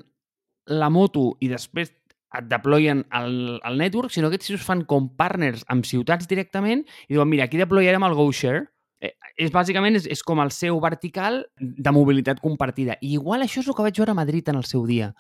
[0.72, 1.92] la moto i després
[2.38, 7.16] et deployen el, el network, sinó que ells fan com partners amb ciutats directament i
[7.16, 8.68] diuen, mira, aquí deployarem el GoShare.
[9.02, 13.00] Eh, és bàsicament és, és com el seu vertical de mobilitat compartida.
[13.02, 15.12] I igual això és el que vaig veure a Madrid en el seu dia.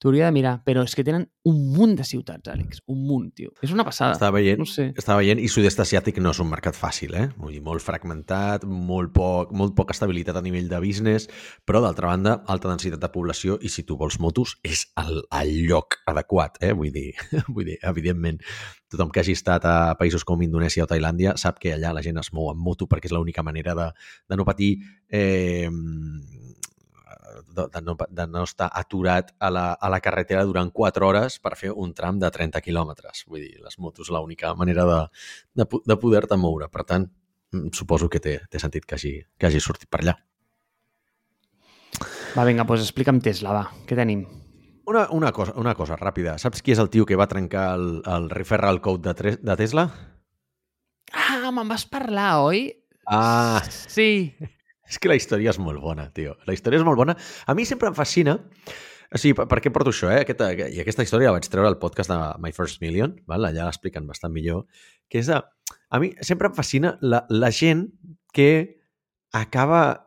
[0.00, 2.82] T'hauria de mirar, però és que tenen un munt de ciutats, Àlex.
[2.92, 3.52] Un munt, tio.
[3.64, 4.14] És una passada.
[4.16, 4.90] Estava veient, no sé.
[4.98, 7.28] estava veient i sud-est asiàtic no és un mercat fàcil, eh?
[7.40, 11.30] Vull dir, molt fragmentat, molt, poc, molt poca estabilitat a nivell de business,
[11.66, 15.54] però d'altra banda, alta densitat de població i si tu vols motos és el, el
[15.68, 16.74] lloc adequat, eh?
[16.76, 17.08] Vull dir,
[17.54, 18.40] vull dir, evidentment,
[18.90, 22.18] tothom que hagi estat a països com Indonèsia o Tailàndia sap que allà la gent
[22.20, 23.88] es mou amb moto perquè és l'única manera de,
[24.28, 24.72] de no patir
[25.08, 25.70] eh,
[27.56, 31.38] de, de, no, de no estar aturat a la, a la carretera durant 4 hores
[31.42, 33.24] per fer un tram de 30 quilòmetres.
[33.28, 34.98] Vull dir, les motos l'única manera de,
[35.62, 36.68] de, de poder-te moure.
[36.72, 37.08] Per tant,
[37.74, 40.16] suposo que té, té sentit que hagi, que hagi sortit per allà.
[42.36, 43.64] Va, vinga, doncs explica'm Tesla, va.
[43.88, 44.22] Què tenim?
[44.90, 46.36] Una, una, cosa, una cosa ràpida.
[46.38, 49.56] Saps qui és el tio que va trencar el, el referral code de, tre, de
[49.58, 49.88] Tesla?
[51.10, 52.68] Ah, me'n vas parlar, oi?
[53.10, 54.34] Ah, Sí.
[54.90, 56.34] És que la història és molt bona, tio.
[56.48, 57.14] La història és molt bona.
[57.46, 58.38] A mi sempre em fascina
[59.18, 60.20] Sí, per, per què porto això, eh?
[60.22, 63.48] Aquesta, I aquesta història la vaig treure al podcast de My First Million, val?
[63.48, 64.68] allà l'expliquen bastant millor,
[65.10, 65.40] que és de...
[65.90, 67.88] A mi sempre em fascina la, la gent
[68.34, 68.78] que
[69.34, 70.04] acaba,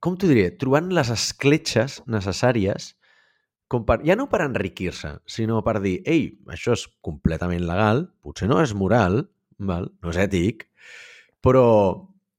[0.00, 2.94] com t'ho diré, trobant les escletxes necessàries
[3.70, 8.48] com per, ja no per enriquir-se, sinó per dir, ei, això és completament legal, potser
[8.48, 9.26] no és moral,
[9.60, 9.92] val?
[10.00, 10.64] no és ètic,
[11.44, 11.66] però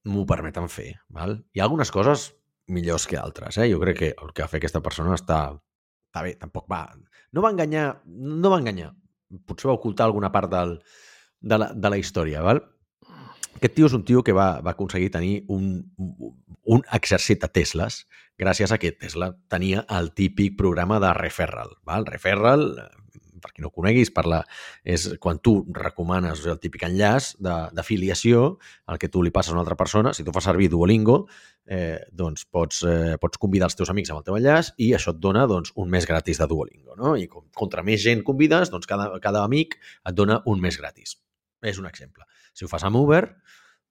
[0.07, 0.93] m'ho permeten fer.
[1.09, 1.37] Val?
[1.53, 2.31] Hi ha algunes coses
[2.71, 3.57] millors que altres.
[3.57, 3.69] Eh?
[3.71, 5.43] Jo crec que el que va fer aquesta persona està,
[6.09, 6.85] està bé, tampoc va...
[7.31, 8.91] No va enganyar, no va enganyar.
[9.47, 10.77] Potser va ocultar alguna part del,
[11.39, 12.63] de, la, de la història, val?
[13.55, 15.67] Aquest tio és un tio que va, va aconseguir tenir un,
[16.65, 18.05] un exèrcit de Tesles
[18.41, 21.75] gràcies a que Tesla tenia el típic programa de referral.
[21.85, 22.07] Val?
[22.09, 22.65] Referral,
[23.43, 24.41] per qui no ho coneguis, parla,
[24.83, 29.65] és quan tu recomanes el típic enllaç d'afiliació al que tu li passes a una
[29.65, 30.13] altra persona.
[30.13, 31.25] Si tu fas servir Duolingo,
[31.65, 35.15] eh, doncs pots, eh, pots convidar els teus amics amb el teu enllaç i això
[35.15, 36.95] et dona doncs, un mes gratis de Duolingo.
[36.99, 37.15] No?
[37.15, 41.17] I com, contra més gent convides, doncs cada, cada amic et dona un mes gratis.
[41.61, 42.25] És un exemple.
[42.53, 43.23] Si ho fas amb Uber,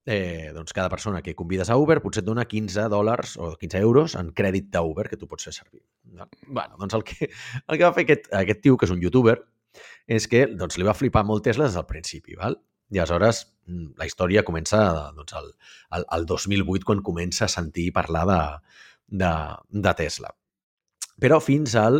[0.06, 3.80] eh, doncs cada persona que convides a Uber potser et dona 15 dòlars o 15
[3.84, 5.82] euros en crèdit d'Uber que tu pots fer servir.
[6.04, 6.28] No?
[6.46, 7.30] bueno, doncs el que,
[7.66, 9.36] el que va fer aquest, aquest tio, que és un youtuber,
[10.10, 12.34] és que doncs, li va flipar molt Tesla des del principi.
[12.38, 12.56] Val?
[12.90, 13.36] I aleshores
[13.68, 14.78] mm, la història comença
[15.14, 15.46] doncs, el,
[15.98, 18.40] el, el 2008 quan comença a sentir parlar de,
[19.22, 19.32] de,
[19.86, 20.28] de Tesla.
[21.20, 21.96] Però fins al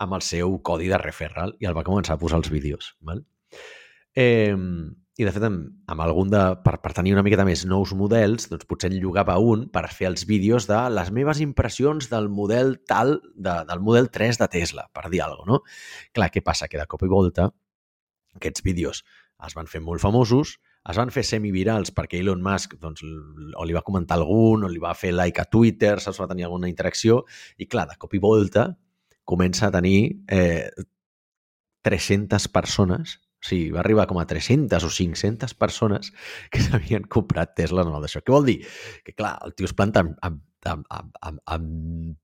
[0.02, 2.95] amb el seu codi de referral i el va començar a posar els vídeos.
[3.06, 3.22] Val?
[4.18, 4.58] Eh,
[5.22, 8.49] I, de fet, amb, amb algun de, per, per tenir una miqueta més nous models,
[8.49, 12.80] doncs potser en llogava un per fer els vídeos de les meves impressions del model
[12.89, 16.16] tal, de, del model 3 de Tesla, per dir alguna cosa, no?
[16.18, 16.72] Clar, què passa?
[16.72, 17.52] Que de cop i volta
[18.38, 19.04] aquests vídeos
[19.48, 20.60] es van fer molt famosos,
[20.90, 24.82] es van fer semivirals perquè Elon Musk doncs, o li va comentar algun, o li
[24.82, 27.24] va fer like a Twitter, saps, va tenir alguna interacció,
[27.58, 28.72] i clar, de cop i volta
[29.32, 30.70] comença a tenir eh,
[31.86, 36.12] 300 persones, o sigui, va arribar com a 300 o 500 persones
[36.54, 38.22] que s'havien comprat Tesla en el d'això.
[38.22, 38.60] Què vol dir?
[39.06, 42.20] Que clar, el tio es planta amb, amb, amb, amb, amb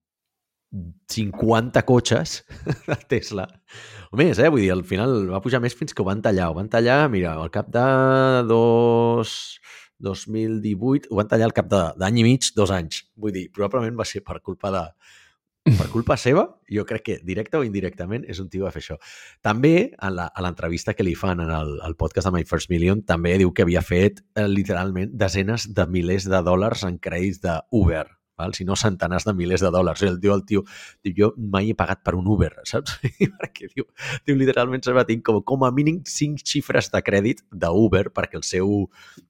[0.71, 2.43] 50 cotxes
[2.89, 3.47] de Tesla.
[4.11, 4.49] O més, eh?
[4.51, 6.51] Vull dir, al final va pujar més fins que ho van tallar.
[6.51, 7.87] Ho van tallar, mira, al cap de
[8.49, 9.59] dos...
[9.97, 12.99] 2018, ho van tallar al cap d'any i mig, dos anys.
[13.17, 14.83] Vull dir, probablement va ser per culpa de,
[15.67, 18.99] per culpa seva, jo crec que directe o indirectament és un tio a fer això.
[19.43, 23.35] També, a l'entrevista que li fan en el, el podcast de My First Million, també
[23.41, 28.05] diu que havia fet eh, literalment desenes de milers de dòlars en crèdits d'Uber
[28.37, 28.53] val?
[28.53, 30.03] si no centenars de milers de dòlars.
[30.05, 30.63] I el tio, el tio,
[31.03, 32.99] diu, jo mai he pagat per un Uber, saps?
[33.41, 33.87] perquè diu,
[34.27, 38.39] diu literalment se va tinc com, com a mínim cinc xifres de crèdit d'Uber perquè
[38.39, 38.87] el seu,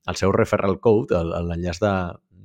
[0.07, 1.93] el seu referral code, l'enllaç de,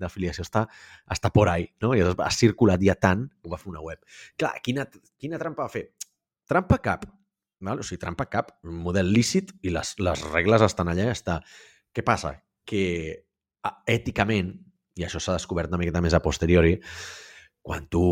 [0.02, 0.66] d'afiliació està,
[1.10, 1.94] està por ahí, no?
[1.96, 4.00] I ha circulat ja tant que ho va fer una web.
[4.40, 4.86] Clar, quina,
[5.20, 5.86] quina trampa va fer?
[6.48, 7.06] Trampa cap,
[7.62, 7.82] val?
[7.82, 11.38] o sigui, trampa cap, un model lícit i les, les regles estan allà i està.
[11.92, 12.34] Què passa?
[12.66, 12.84] Que
[13.90, 14.54] èticament
[14.98, 16.76] i això s'ha descobert una miqueta més a posteriori,
[17.62, 18.06] quan tu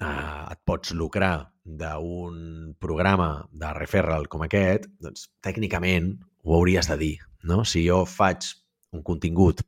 [0.00, 6.12] eh, et pots lucrar d'un programa de referral com aquest, doncs tècnicament
[6.44, 7.14] ho hauries de dir.
[7.44, 7.62] No?
[7.64, 8.50] Si jo faig
[8.92, 9.62] un contingut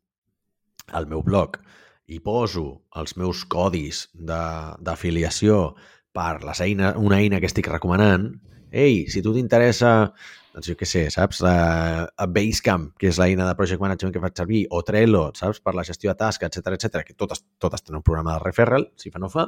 [0.93, 1.59] al meu blog
[2.07, 5.75] i poso els meus codis d'afiliació
[6.15, 8.31] per les eina, una eina que estic recomanant,
[8.71, 10.13] ei, si tu t'interessa
[10.57, 11.43] doncs jo què sé, saps?
[11.45, 15.61] Uh, Basecamp, que és l'eina de project management que faig servir, o Trello, saps?
[15.61, 18.89] Per la gestió de tasca, etc etc que totes, totes tenen un programa de referral,
[18.97, 19.45] si fa no fa,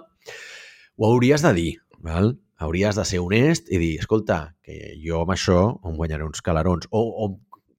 [0.98, 1.70] ho hauries de dir,
[2.04, 2.34] val?
[2.60, 6.90] Hauries de ser honest i dir, escolta, que jo amb això em guanyaré uns calarons.
[6.90, 7.30] O, o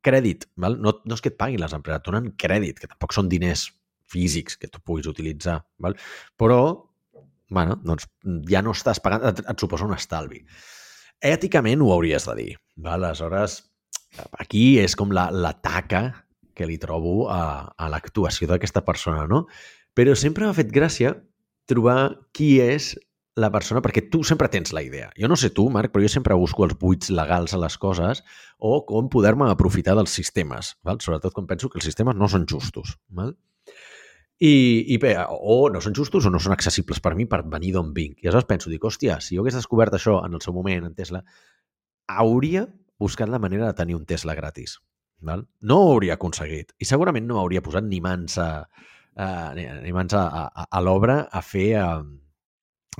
[0.01, 0.79] crèdit, val?
[0.81, 3.67] No, no és que et paguin les empreses, donen crèdit, que tampoc són diners
[4.09, 5.93] físics que tu puguis utilitzar, val?
[6.39, 6.61] però
[7.49, 8.07] bueno, doncs
[8.49, 10.41] ja no estàs pagant, et, et suposa un estalvi
[11.21, 12.51] èticament ho hauries de dir.
[12.77, 13.03] Val?
[13.03, 13.61] Aleshores,
[14.39, 16.03] aquí és com la, la taca
[16.55, 19.45] que li trobo a, a l'actuació d'aquesta persona, no?
[19.95, 21.15] Però sempre m'ha fet gràcia
[21.69, 22.93] trobar qui és
[23.39, 25.09] la persona, perquè tu sempre tens la idea.
[25.19, 28.23] Jo no sé tu, Marc, però jo sempre busco els buits legals a les coses
[28.57, 30.99] o com poder-me aprofitar dels sistemes, val?
[31.03, 32.97] sobretot quan penso que els sistemes no són justos.
[33.15, 33.37] Val?
[34.39, 34.51] I,
[34.93, 37.89] i bé, o no són justos o no són accessibles per mi per venir d'on
[37.95, 38.21] vinc.
[38.21, 40.95] I aleshores penso, dic, hòstia, si jo hagués descobert això en el seu moment, en
[40.95, 41.23] Tesla,
[42.07, 42.63] hauria
[42.99, 44.77] buscat la manera de tenir un Tesla gratis.
[45.19, 45.43] Val?
[45.59, 46.71] No ho hauria aconseguit.
[46.79, 48.49] I segurament no hauria posat ni mans a,
[49.19, 51.69] a, ni mans a, a, a l'obra a fer...
[51.83, 51.91] A,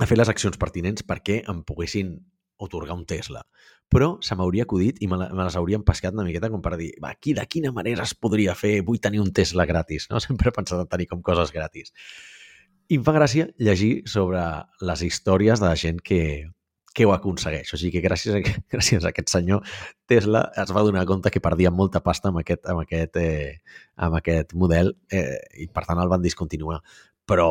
[0.00, 2.14] a fer les accions pertinents perquè em poguessin
[2.60, 3.42] otorgar un Tesla.
[3.90, 7.14] Però se m'hauria acudit i me, les hauríem pescat una miqueta com per dir va,
[7.16, 8.76] aquí, de quina manera es podria fer?
[8.86, 10.06] Vull tenir un Tesla gratis.
[10.12, 10.20] No?
[10.26, 11.92] Sempre he pensat en tenir com coses gratis.
[12.90, 14.42] I em fa gràcia llegir sobre
[14.86, 16.22] les històries de la gent que,
[16.94, 17.72] que ho aconsegueix.
[17.74, 18.40] O sigui que gràcies a,
[18.74, 19.66] gràcies a aquest senyor
[20.10, 23.60] Tesla es va donar compte que perdia molta pasta amb aquest, amb aquest, eh,
[23.96, 26.80] amb aquest model eh, i per tant el van discontinuar.
[27.26, 27.50] Però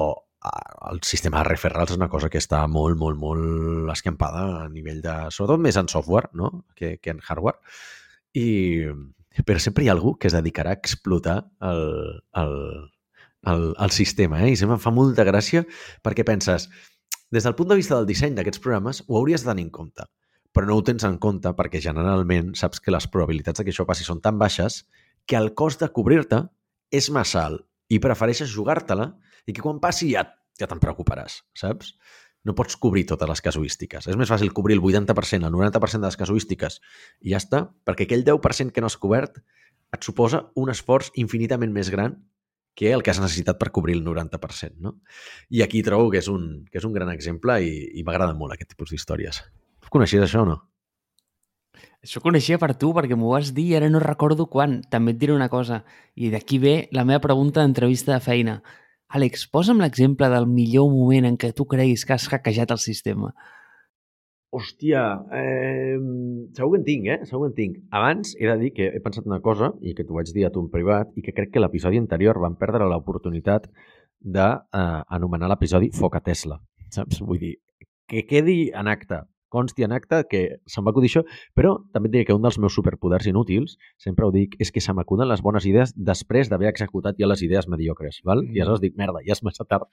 [0.92, 5.02] el sistema de referrals és una cosa que està molt, molt, molt escampada a nivell
[5.04, 5.16] de...
[5.36, 7.60] Sobretot més en software, no?, que, que en hardware.
[8.40, 8.88] I,
[9.46, 11.84] però sempre hi ha algú que es dedicarà a explotar el,
[12.40, 12.56] el,
[13.52, 14.54] el, el sistema, eh?
[14.54, 15.66] I sempre em fa molta gràcia
[16.06, 16.70] perquè penses,
[17.32, 20.08] des del punt de vista del disseny d'aquests programes, ho hauries de tenir en compte,
[20.56, 23.86] però no ho tens en compte perquè generalment saps que les probabilitats de que això
[23.90, 24.84] passi són tan baixes
[25.30, 26.46] que el cost de cobrir-te
[26.92, 29.12] és massa alt i prefereixes jugar-te-la
[29.50, 30.26] i que quan passi ja,
[30.60, 31.96] ja te'n preocuparàs, saps?
[32.48, 34.08] No pots cobrir totes les casuístiques.
[34.08, 36.80] És més fàcil cobrir el 80%, el 90% de les casuístiques
[37.26, 39.42] i ja està, perquè aquell 10% que no has cobert
[39.96, 42.16] et suposa un esforç infinitament més gran
[42.80, 44.78] que el que has necessitat per cobrir el 90%.
[44.80, 44.96] No?
[45.52, 48.56] I aquí trobo que és un, que és un gran exemple i, i m'agrada molt
[48.56, 49.42] aquest tipus d'històries.
[49.90, 50.60] Coneixies això o no?
[52.00, 54.80] Això coneixia per tu, perquè m'ho vas dir i ara no recordo quan.
[54.88, 55.82] També et diré una cosa,
[56.16, 58.62] i d'aquí ve la meva pregunta d'entrevista de feina.
[59.10, 63.32] Àlex, posa'm l'exemple del millor moment en què tu creguis que has hackejat el sistema.
[64.54, 65.02] Hòstia,
[65.38, 65.98] eh,
[66.58, 67.18] segur que en tinc, eh?
[67.30, 67.80] Segur que en tinc.
[67.94, 70.52] Abans he de dir que he pensat una cosa i que t'ho vaig dir a
[70.54, 73.70] tu en privat i que crec que l'episodi anterior vam perdre l'oportunitat
[74.20, 76.60] d'anomenar eh, l'episodi Foca Tesla.
[76.90, 77.22] Saps?
[77.22, 77.54] Vull dir,
[78.10, 81.24] que quedi en acte consti en acte que se'm va acudir això,
[81.58, 84.82] però també et diré que un dels meus superpoders inútils, sempre ho dic, és que
[84.82, 88.46] se m'acuden les bones idees després d'haver executat ja les idees mediocres, val?
[88.46, 89.90] I aleshores dic, merda, ja és massa tard.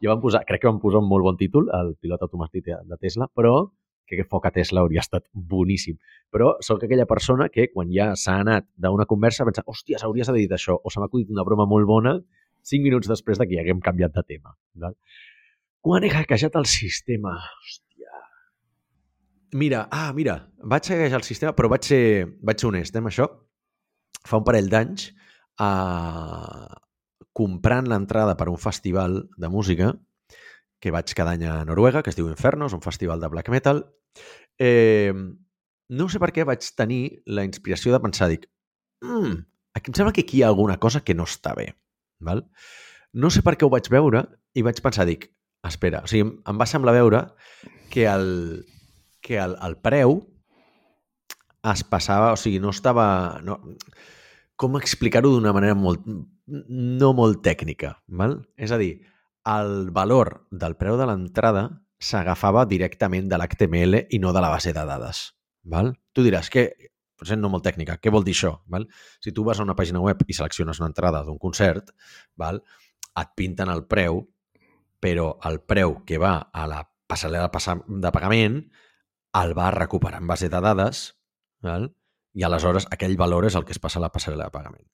[0.00, 3.00] I vam posar, crec que vam posar un molt bon títol, el pilot automàtic de
[3.00, 3.70] Tesla, però
[4.04, 5.96] que foc a Tesla hauria estat boníssim.
[6.32, 10.36] Però sóc aquella persona que quan ja s'ha anat d'una conversa pensa, hòstia, s'hauries de
[10.36, 12.18] dir això, o se m'ha acudit una broma molt bona
[12.64, 14.54] cinc minuts després de que ja haguem canviat de tema.
[14.80, 14.96] Val?
[15.84, 17.34] Quan he hackejat el sistema?
[17.36, 17.83] Hòstia,
[19.54, 23.10] Mira, ah, mira, vaig hackejar el sistema, però vaig ser, vaig ser honest eh, amb
[23.12, 23.28] això.
[24.26, 25.04] Fa un parell d'anys,
[25.62, 26.80] eh,
[27.38, 29.92] comprant l'entrada per un festival de música
[30.82, 33.84] que vaig cada any a Noruega, que es diu Infernos, un festival de black metal,
[34.58, 38.50] eh, no sé per què vaig tenir la inspiració de pensar, dic,
[39.06, 39.38] mm,
[39.78, 41.70] aquí em sembla que aquí hi ha alguna cosa que no està bé.
[42.18, 42.48] Val?
[43.14, 44.26] No sé per què ho vaig veure
[44.58, 45.30] i vaig pensar, dic,
[45.62, 47.28] espera, o sigui, em va semblar veure
[47.94, 48.64] que el,
[49.24, 50.18] que el, el preu
[51.72, 53.40] es passava, o sigui, no estava...
[53.44, 53.58] No,
[54.60, 56.04] com explicar-ho d'una manera molt,
[56.46, 58.36] no molt tècnica, val?
[58.60, 58.92] És a dir,
[59.50, 61.64] el valor del preu de l'entrada
[61.98, 65.24] s'agafava directament de l'HTML i no de la base de dades.
[65.64, 65.94] Val?
[66.12, 66.68] Tu diràs que,
[67.18, 68.52] potser no molt tècnica, què vol dir això?
[68.70, 68.86] Val?
[69.24, 71.94] Si tu vas a una pàgina web i selecciones una entrada d'un concert,
[72.36, 72.62] val?
[73.14, 74.24] et pinten el preu,
[75.00, 77.46] però el preu que va a la passarel·la
[77.86, 78.56] de pagament
[79.40, 81.04] el va recuperar en base de dades
[81.64, 81.90] val?
[82.34, 84.86] i aleshores aquell valor és el que es passa a la passarel·la de pagament.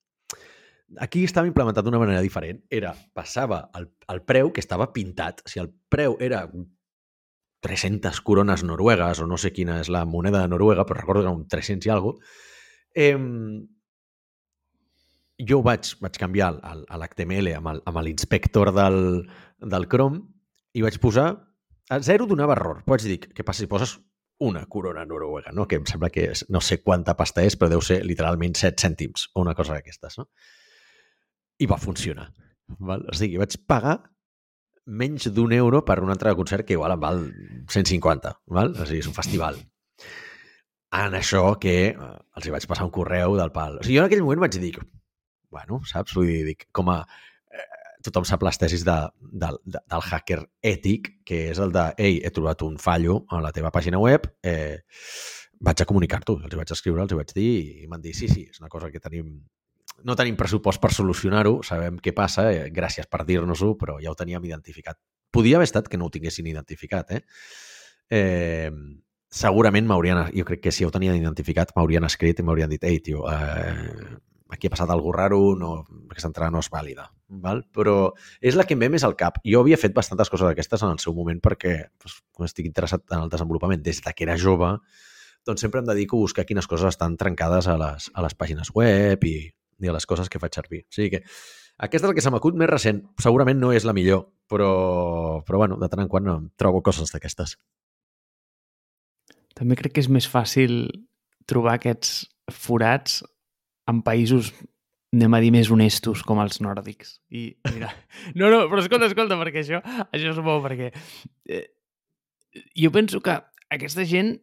[1.00, 2.60] Aquí estava implementat d'una manera diferent.
[2.68, 5.40] Era, passava el, el preu que estava pintat.
[5.48, 6.42] Si el preu era
[7.64, 11.28] 300 corones noruegues, o no sé quina és la moneda de Noruega, però recordo que
[11.28, 12.24] era un 300 i alguna cosa,
[12.94, 13.16] eh,
[15.48, 19.00] jo vaig, vaig canviar l'HTML amb l'inspector del,
[19.62, 20.26] del Chrome
[20.74, 21.30] i vaig posar...
[21.90, 22.84] A zero donava error.
[22.86, 23.96] Pots dir, què passa si poses
[24.40, 25.66] una corona noruega, no?
[25.68, 28.80] que em sembla que és, no sé quanta pasta és, però deu ser literalment 7
[28.80, 30.16] cèntims o una cosa d'aquestes.
[30.18, 30.26] No?
[31.60, 32.30] I va funcionar.
[32.78, 33.04] Val?
[33.10, 33.98] O sigui, vaig pagar
[34.86, 37.20] menys d'un euro per una entrada de concert que igual em val
[37.68, 38.32] 150.
[38.56, 38.72] Val?
[38.72, 39.60] O sigui, és un festival.
[40.96, 43.78] En això que eh, els hi vaig passar un correu del pal.
[43.78, 44.72] O sigui, jo en aquell moment vaig dir,
[45.52, 46.16] bueno, saps?
[46.16, 47.02] Vull dir, dic, com a
[48.04, 50.40] tothom sap les tesis de, de, de, del hacker
[50.72, 54.26] ètic, que és el de, ei, he trobat un fallo a la teva pàgina web,
[54.42, 54.80] eh,
[55.60, 58.62] vaig a comunicar-t'ho, els vaig escriure, els vaig dir, i m'han dit, sí, sí, és
[58.62, 59.34] una cosa que tenim
[60.04, 64.16] no tenim pressupost per solucionar-ho, sabem què passa, eh, gràcies per dir-nos-ho, però ja ho
[64.16, 64.96] teníem identificat.
[65.30, 67.22] Podia haver estat que no ho tinguessin identificat, eh?
[68.10, 68.70] eh
[69.30, 72.98] segurament m'haurien, jo crec que si ho tenien identificat, m'haurien escrit i m'haurien dit, ei,
[72.98, 74.16] tio, eh,
[74.50, 75.70] aquí ha passat alguna raro, no,
[76.10, 77.06] aquesta entrada no és vàlida.
[77.44, 77.62] Val?
[77.74, 79.38] Però és la que em ve més al cap.
[79.46, 83.06] Jo havia fet bastantes coses d'aquestes en el seu moment perquè doncs, com estic interessat
[83.10, 84.74] en el desenvolupament des de que era jove,
[85.46, 88.74] doncs sempre em dedico a buscar quines coses estan trencades a les, a les pàgines
[88.74, 89.36] web i,
[89.80, 90.84] i a les coses que faig servir.
[90.84, 91.24] O sigui que
[91.80, 93.00] aquesta és la que se m'acut més recent.
[93.22, 96.28] Segurament no és la millor, però, però bueno, de tant en quant
[96.60, 97.56] trobo coses d'aquestes.
[99.56, 100.84] També crec que és més fàcil
[101.48, 103.20] trobar aquests forats
[103.88, 104.52] en països
[105.14, 107.18] anem a dir més honestos com els nòrdics.
[107.34, 107.90] I mira,
[108.38, 110.92] no, no, però escolta, escolta, perquè això, això és bo, perquè
[111.50, 111.66] eh,
[112.78, 113.36] jo penso que
[113.70, 114.36] aquesta gent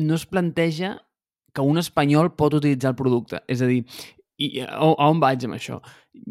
[0.00, 0.96] no es planteja
[1.54, 3.42] que un espanyol pot utilitzar el producte.
[3.50, 3.82] És a dir,
[4.40, 5.80] i a, a on vaig amb això?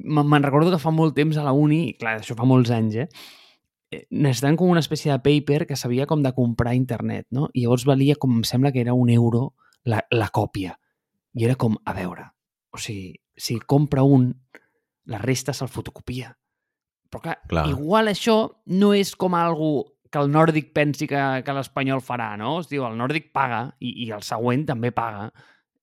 [0.06, 2.96] Me'n recordo que fa molt temps a la uni, i clar, això fa molts anys,
[3.04, 3.08] eh?
[3.92, 7.50] eh necessitaven com una espècie de paper que sabia com de comprar internet, no?
[7.54, 9.54] I llavors valia com, em sembla que era un euro
[9.84, 10.78] la, la còpia.
[11.38, 12.26] I era com, a veure,
[12.74, 14.32] o sigui, si compra un,
[15.10, 16.34] la resta se'l fotocopia.
[17.10, 18.42] Però clar, clar, igual això
[18.78, 19.72] no és com algo
[20.10, 22.58] que el nòrdic pensi que, que l'espanyol farà, no?
[22.64, 25.30] Es diu, el nòrdic paga i, i el següent també paga.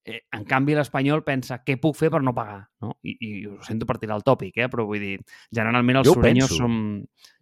[0.07, 2.95] Eh, en canvi, l'espanyol pensa què puc fer per no pagar, no?
[3.07, 4.69] I, i ho sento per tirar el tòpic, eh?
[4.71, 5.17] però vull dir,
[5.55, 6.79] generalment els surenyos som,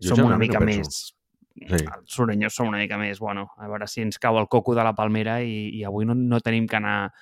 [0.00, 1.10] som una mica més...
[1.54, 1.78] Sí.
[1.78, 4.82] Els surenyos som una mica més, bueno, a veure si ens cau el coco de
[4.82, 7.12] la palmera i, i avui no, no tenim que anar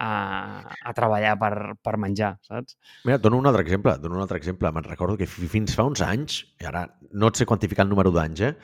[0.00, 0.12] a,
[0.64, 1.52] a treballar per,
[1.84, 2.78] per menjar, saps?
[3.04, 3.96] Mira, dono un altre exemple.
[4.00, 4.72] Dono un altre exemple.
[4.72, 8.12] Me'n recordo que fins fa uns anys, i ara no et sé quantificar el número
[8.14, 8.54] d'anys, eh?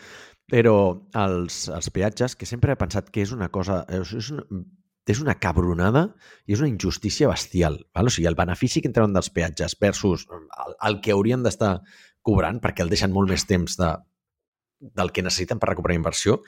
[0.46, 0.74] però
[1.18, 3.82] els, els peatges, que sempre he pensat que és una cosa...
[3.92, 4.46] És una,
[5.06, 6.08] és una cabronada
[6.50, 7.78] i és una injustícia bestial.
[7.94, 8.08] Val?
[8.10, 11.76] O sigui, el benefici que entren dels peatges versus el, el que haurien d'estar
[12.26, 13.92] cobrant, perquè el deixen molt més temps de,
[14.98, 16.40] del que necessiten per recuperar inversió,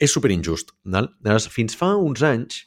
[0.00, 0.72] és superinjust.
[0.88, 1.10] Val?
[1.20, 2.62] Llavors, fins fa uns anys,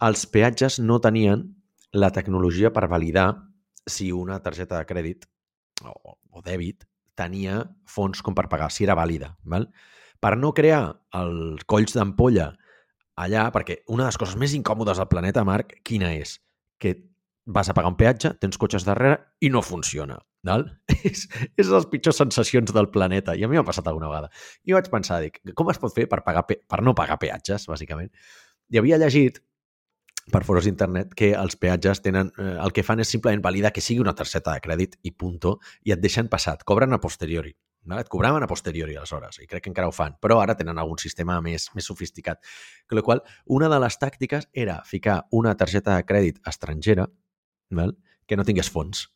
[0.00, 1.44] els peatges no tenien
[1.92, 3.28] la tecnologia per validar
[3.86, 5.26] si una targeta de crèdit
[5.84, 6.86] o, o dèbit
[7.18, 9.34] tenia fons com per pagar, si era vàlida.
[9.44, 9.68] Val?
[10.20, 10.82] Per no crear
[11.16, 12.50] els colls d'ampolla
[13.20, 16.38] allà, perquè una de les coses més incòmodes del planeta, Marc, quina és?
[16.80, 16.94] Que
[17.50, 20.16] vas a pagar un peatge, tens cotxes darrere i no funciona.
[20.46, 20.64] Val?
[21.10, 21.26] és,
[21.60, 23.34] és les pitjors sensacions del planeta.
[23.36, 24.30] I a mi m'ha passat alguna vegada.
[24.64, 28.12] I vaig pensar, dic, com es pot fer per, pagar per no pagar peatges, bàsicament?
[28.70, 29.42] I havia llegit
[30.32, 33.82] per fores d'internet que els peatges tenen, eh, el que fan és simplement validar que
[33.84, 37.54] sigui una targeta de crèdit i punto, i et deixen passar, et cobren a posteriori.
[37.84, 37.96] No?
[37.98, 40.98] Et cobraven a posteriori, aleshores, i crec que encara ho fan, però ara tenen algun
[41.00, 42.42] sistema més, més sofisticat.
[42.90, 47.08] Amb la qual una de les tàctiques era ficar una targeta de crèdit estrangera
[47.70, 47.96] val?
[48.30, 49.08] que no tingués fons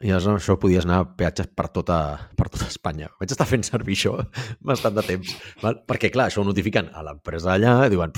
[0.00, 1.96] i aleshores això podies anar a peatges per tota,
[2.36, 3.10] per tota Espanya.
[3.20, 4.14] Vaig estar fent servir això
[4.70, 5.34] bastant de temps.
[5.60, 5.76] Val?
[5.88, 8.14] Perquè, clar, això ho notifiquen a l'empresa allà, i diuen,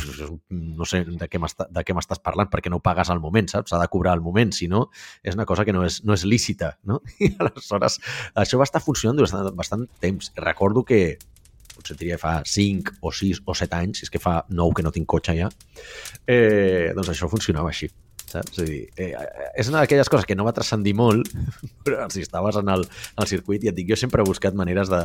[0.79, 3.75] no sé de què m'estàs parlant, perquè no ho pagues al moment, saps?
[3.75, 4.85] S'ha de cobrar al moment, si no,
[5.27, 7.01] és una cosa que no és, no és lícita, no?
[7.27, 7.99] I aleshores,
[8.45, 10.31] això va estar funcionant durant bastant temps.
[10.39, 11.03] Recordo que
[11.73, 14.95] potser diria fa 5 o 6 o 7 anys, és que fa 9 que no
[14.95, 15.51] tinc cotxe ja,
[16.31, 17.91] eh, doncs això funcionava així
[18.33, 18.59] saps?
[18.63, 21.29] És dir, eh, eh, és una d'aquelles coses que no va transcendir molt,
[21.87, 24.57] però si estaves en el, en el circuit, i et dic, jo sempre he buscat
[24.59, 25.03] maneres de,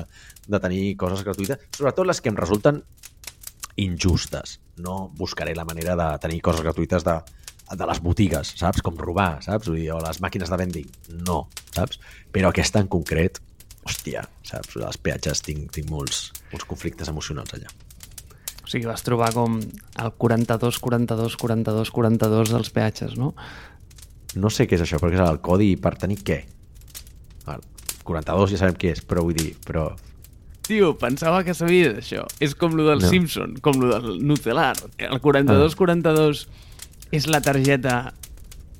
[0.47, 2.84] de tenir coses gratuïtes, sobretot les que em resulten
[3.78, 4.59] injustes.
[4.82, 7.17] No buscaré la manera de tenir coses gratuïtes de,
[7.75, 8.84] de les botigues, saps?
[8.86, 9.69] Com robar, saps?
[9.69, 10.88] Vull dir, o les màquines de vending.
[11.28, 11.43] No,
[11.75, 12.01] saps?
[12.34, 13.41] Però aquesta en concret,
[13.88, 14.80] hòstia, saps?
[14.82, 17.71] Els peatges tinc, tinc molts, molts conflictes emocionals allà.
[18.68, 23.32] O sigui, vas trobar com el 42, 42, 42, 42 dels peatges, no?
[24.36, 26.41] No sé què és això, perquè és el codi per tenir què?
[27.47, 27.63] El
[28.03, 29.88] 42 ja sabem què és, però vull dir, però...
[30.68, 32.26] Tio, pensava que sabies això.
[32.43, 33.07] És com lo del no.
[33.07, 34.76] Simpson, com lo del Nucelar.
[34.99, 36.63] El 42-42 ah.
[37.15, 38.01] és la targeta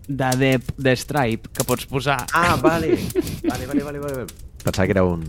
[0.08, 2.26] d'ADEP de Stripe que pots posar...
[2.36, 2.92] Ah, vale.
[3.48, 4.28] vale, vale, vale, vale.
[4.66, 5.24] Pensava que era un,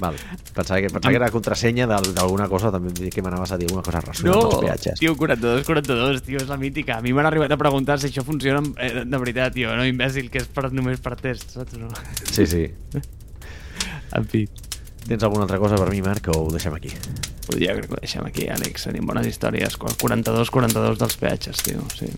[0.00, 0.16] Val.
[0.54, 4.02] Pensava que, pensava que era contrasenya d'alguna cosa, també que m'anaves a dir alguna cosa
[4.02, 5.00] relacionada no, amb els peatges.
[5.02, 6.98] tio, 42, 42, tio, és la mítica.
[6.98, 10.30] A mi m'han arribat a preguntar si això funciona eh, de veritat, tio, no imbècil,
[10.32, 11.78] que és per, només per test, saps?
[11.78, 11.92] No?
[12.30, 12.66] Sí, sí.
[14.18, 14.46] en fi.
[15.04, 16.90] Tens alguna altra cosa per mi, Marc, o ho deixem aquí?
[17.60, 18.86] Ja crec que ho deixem aquí, Àlex.
[18.88, 19.76] Tenim bones històries.
[19.76, 22.08] 42, 42 dels peatges, tio, sí.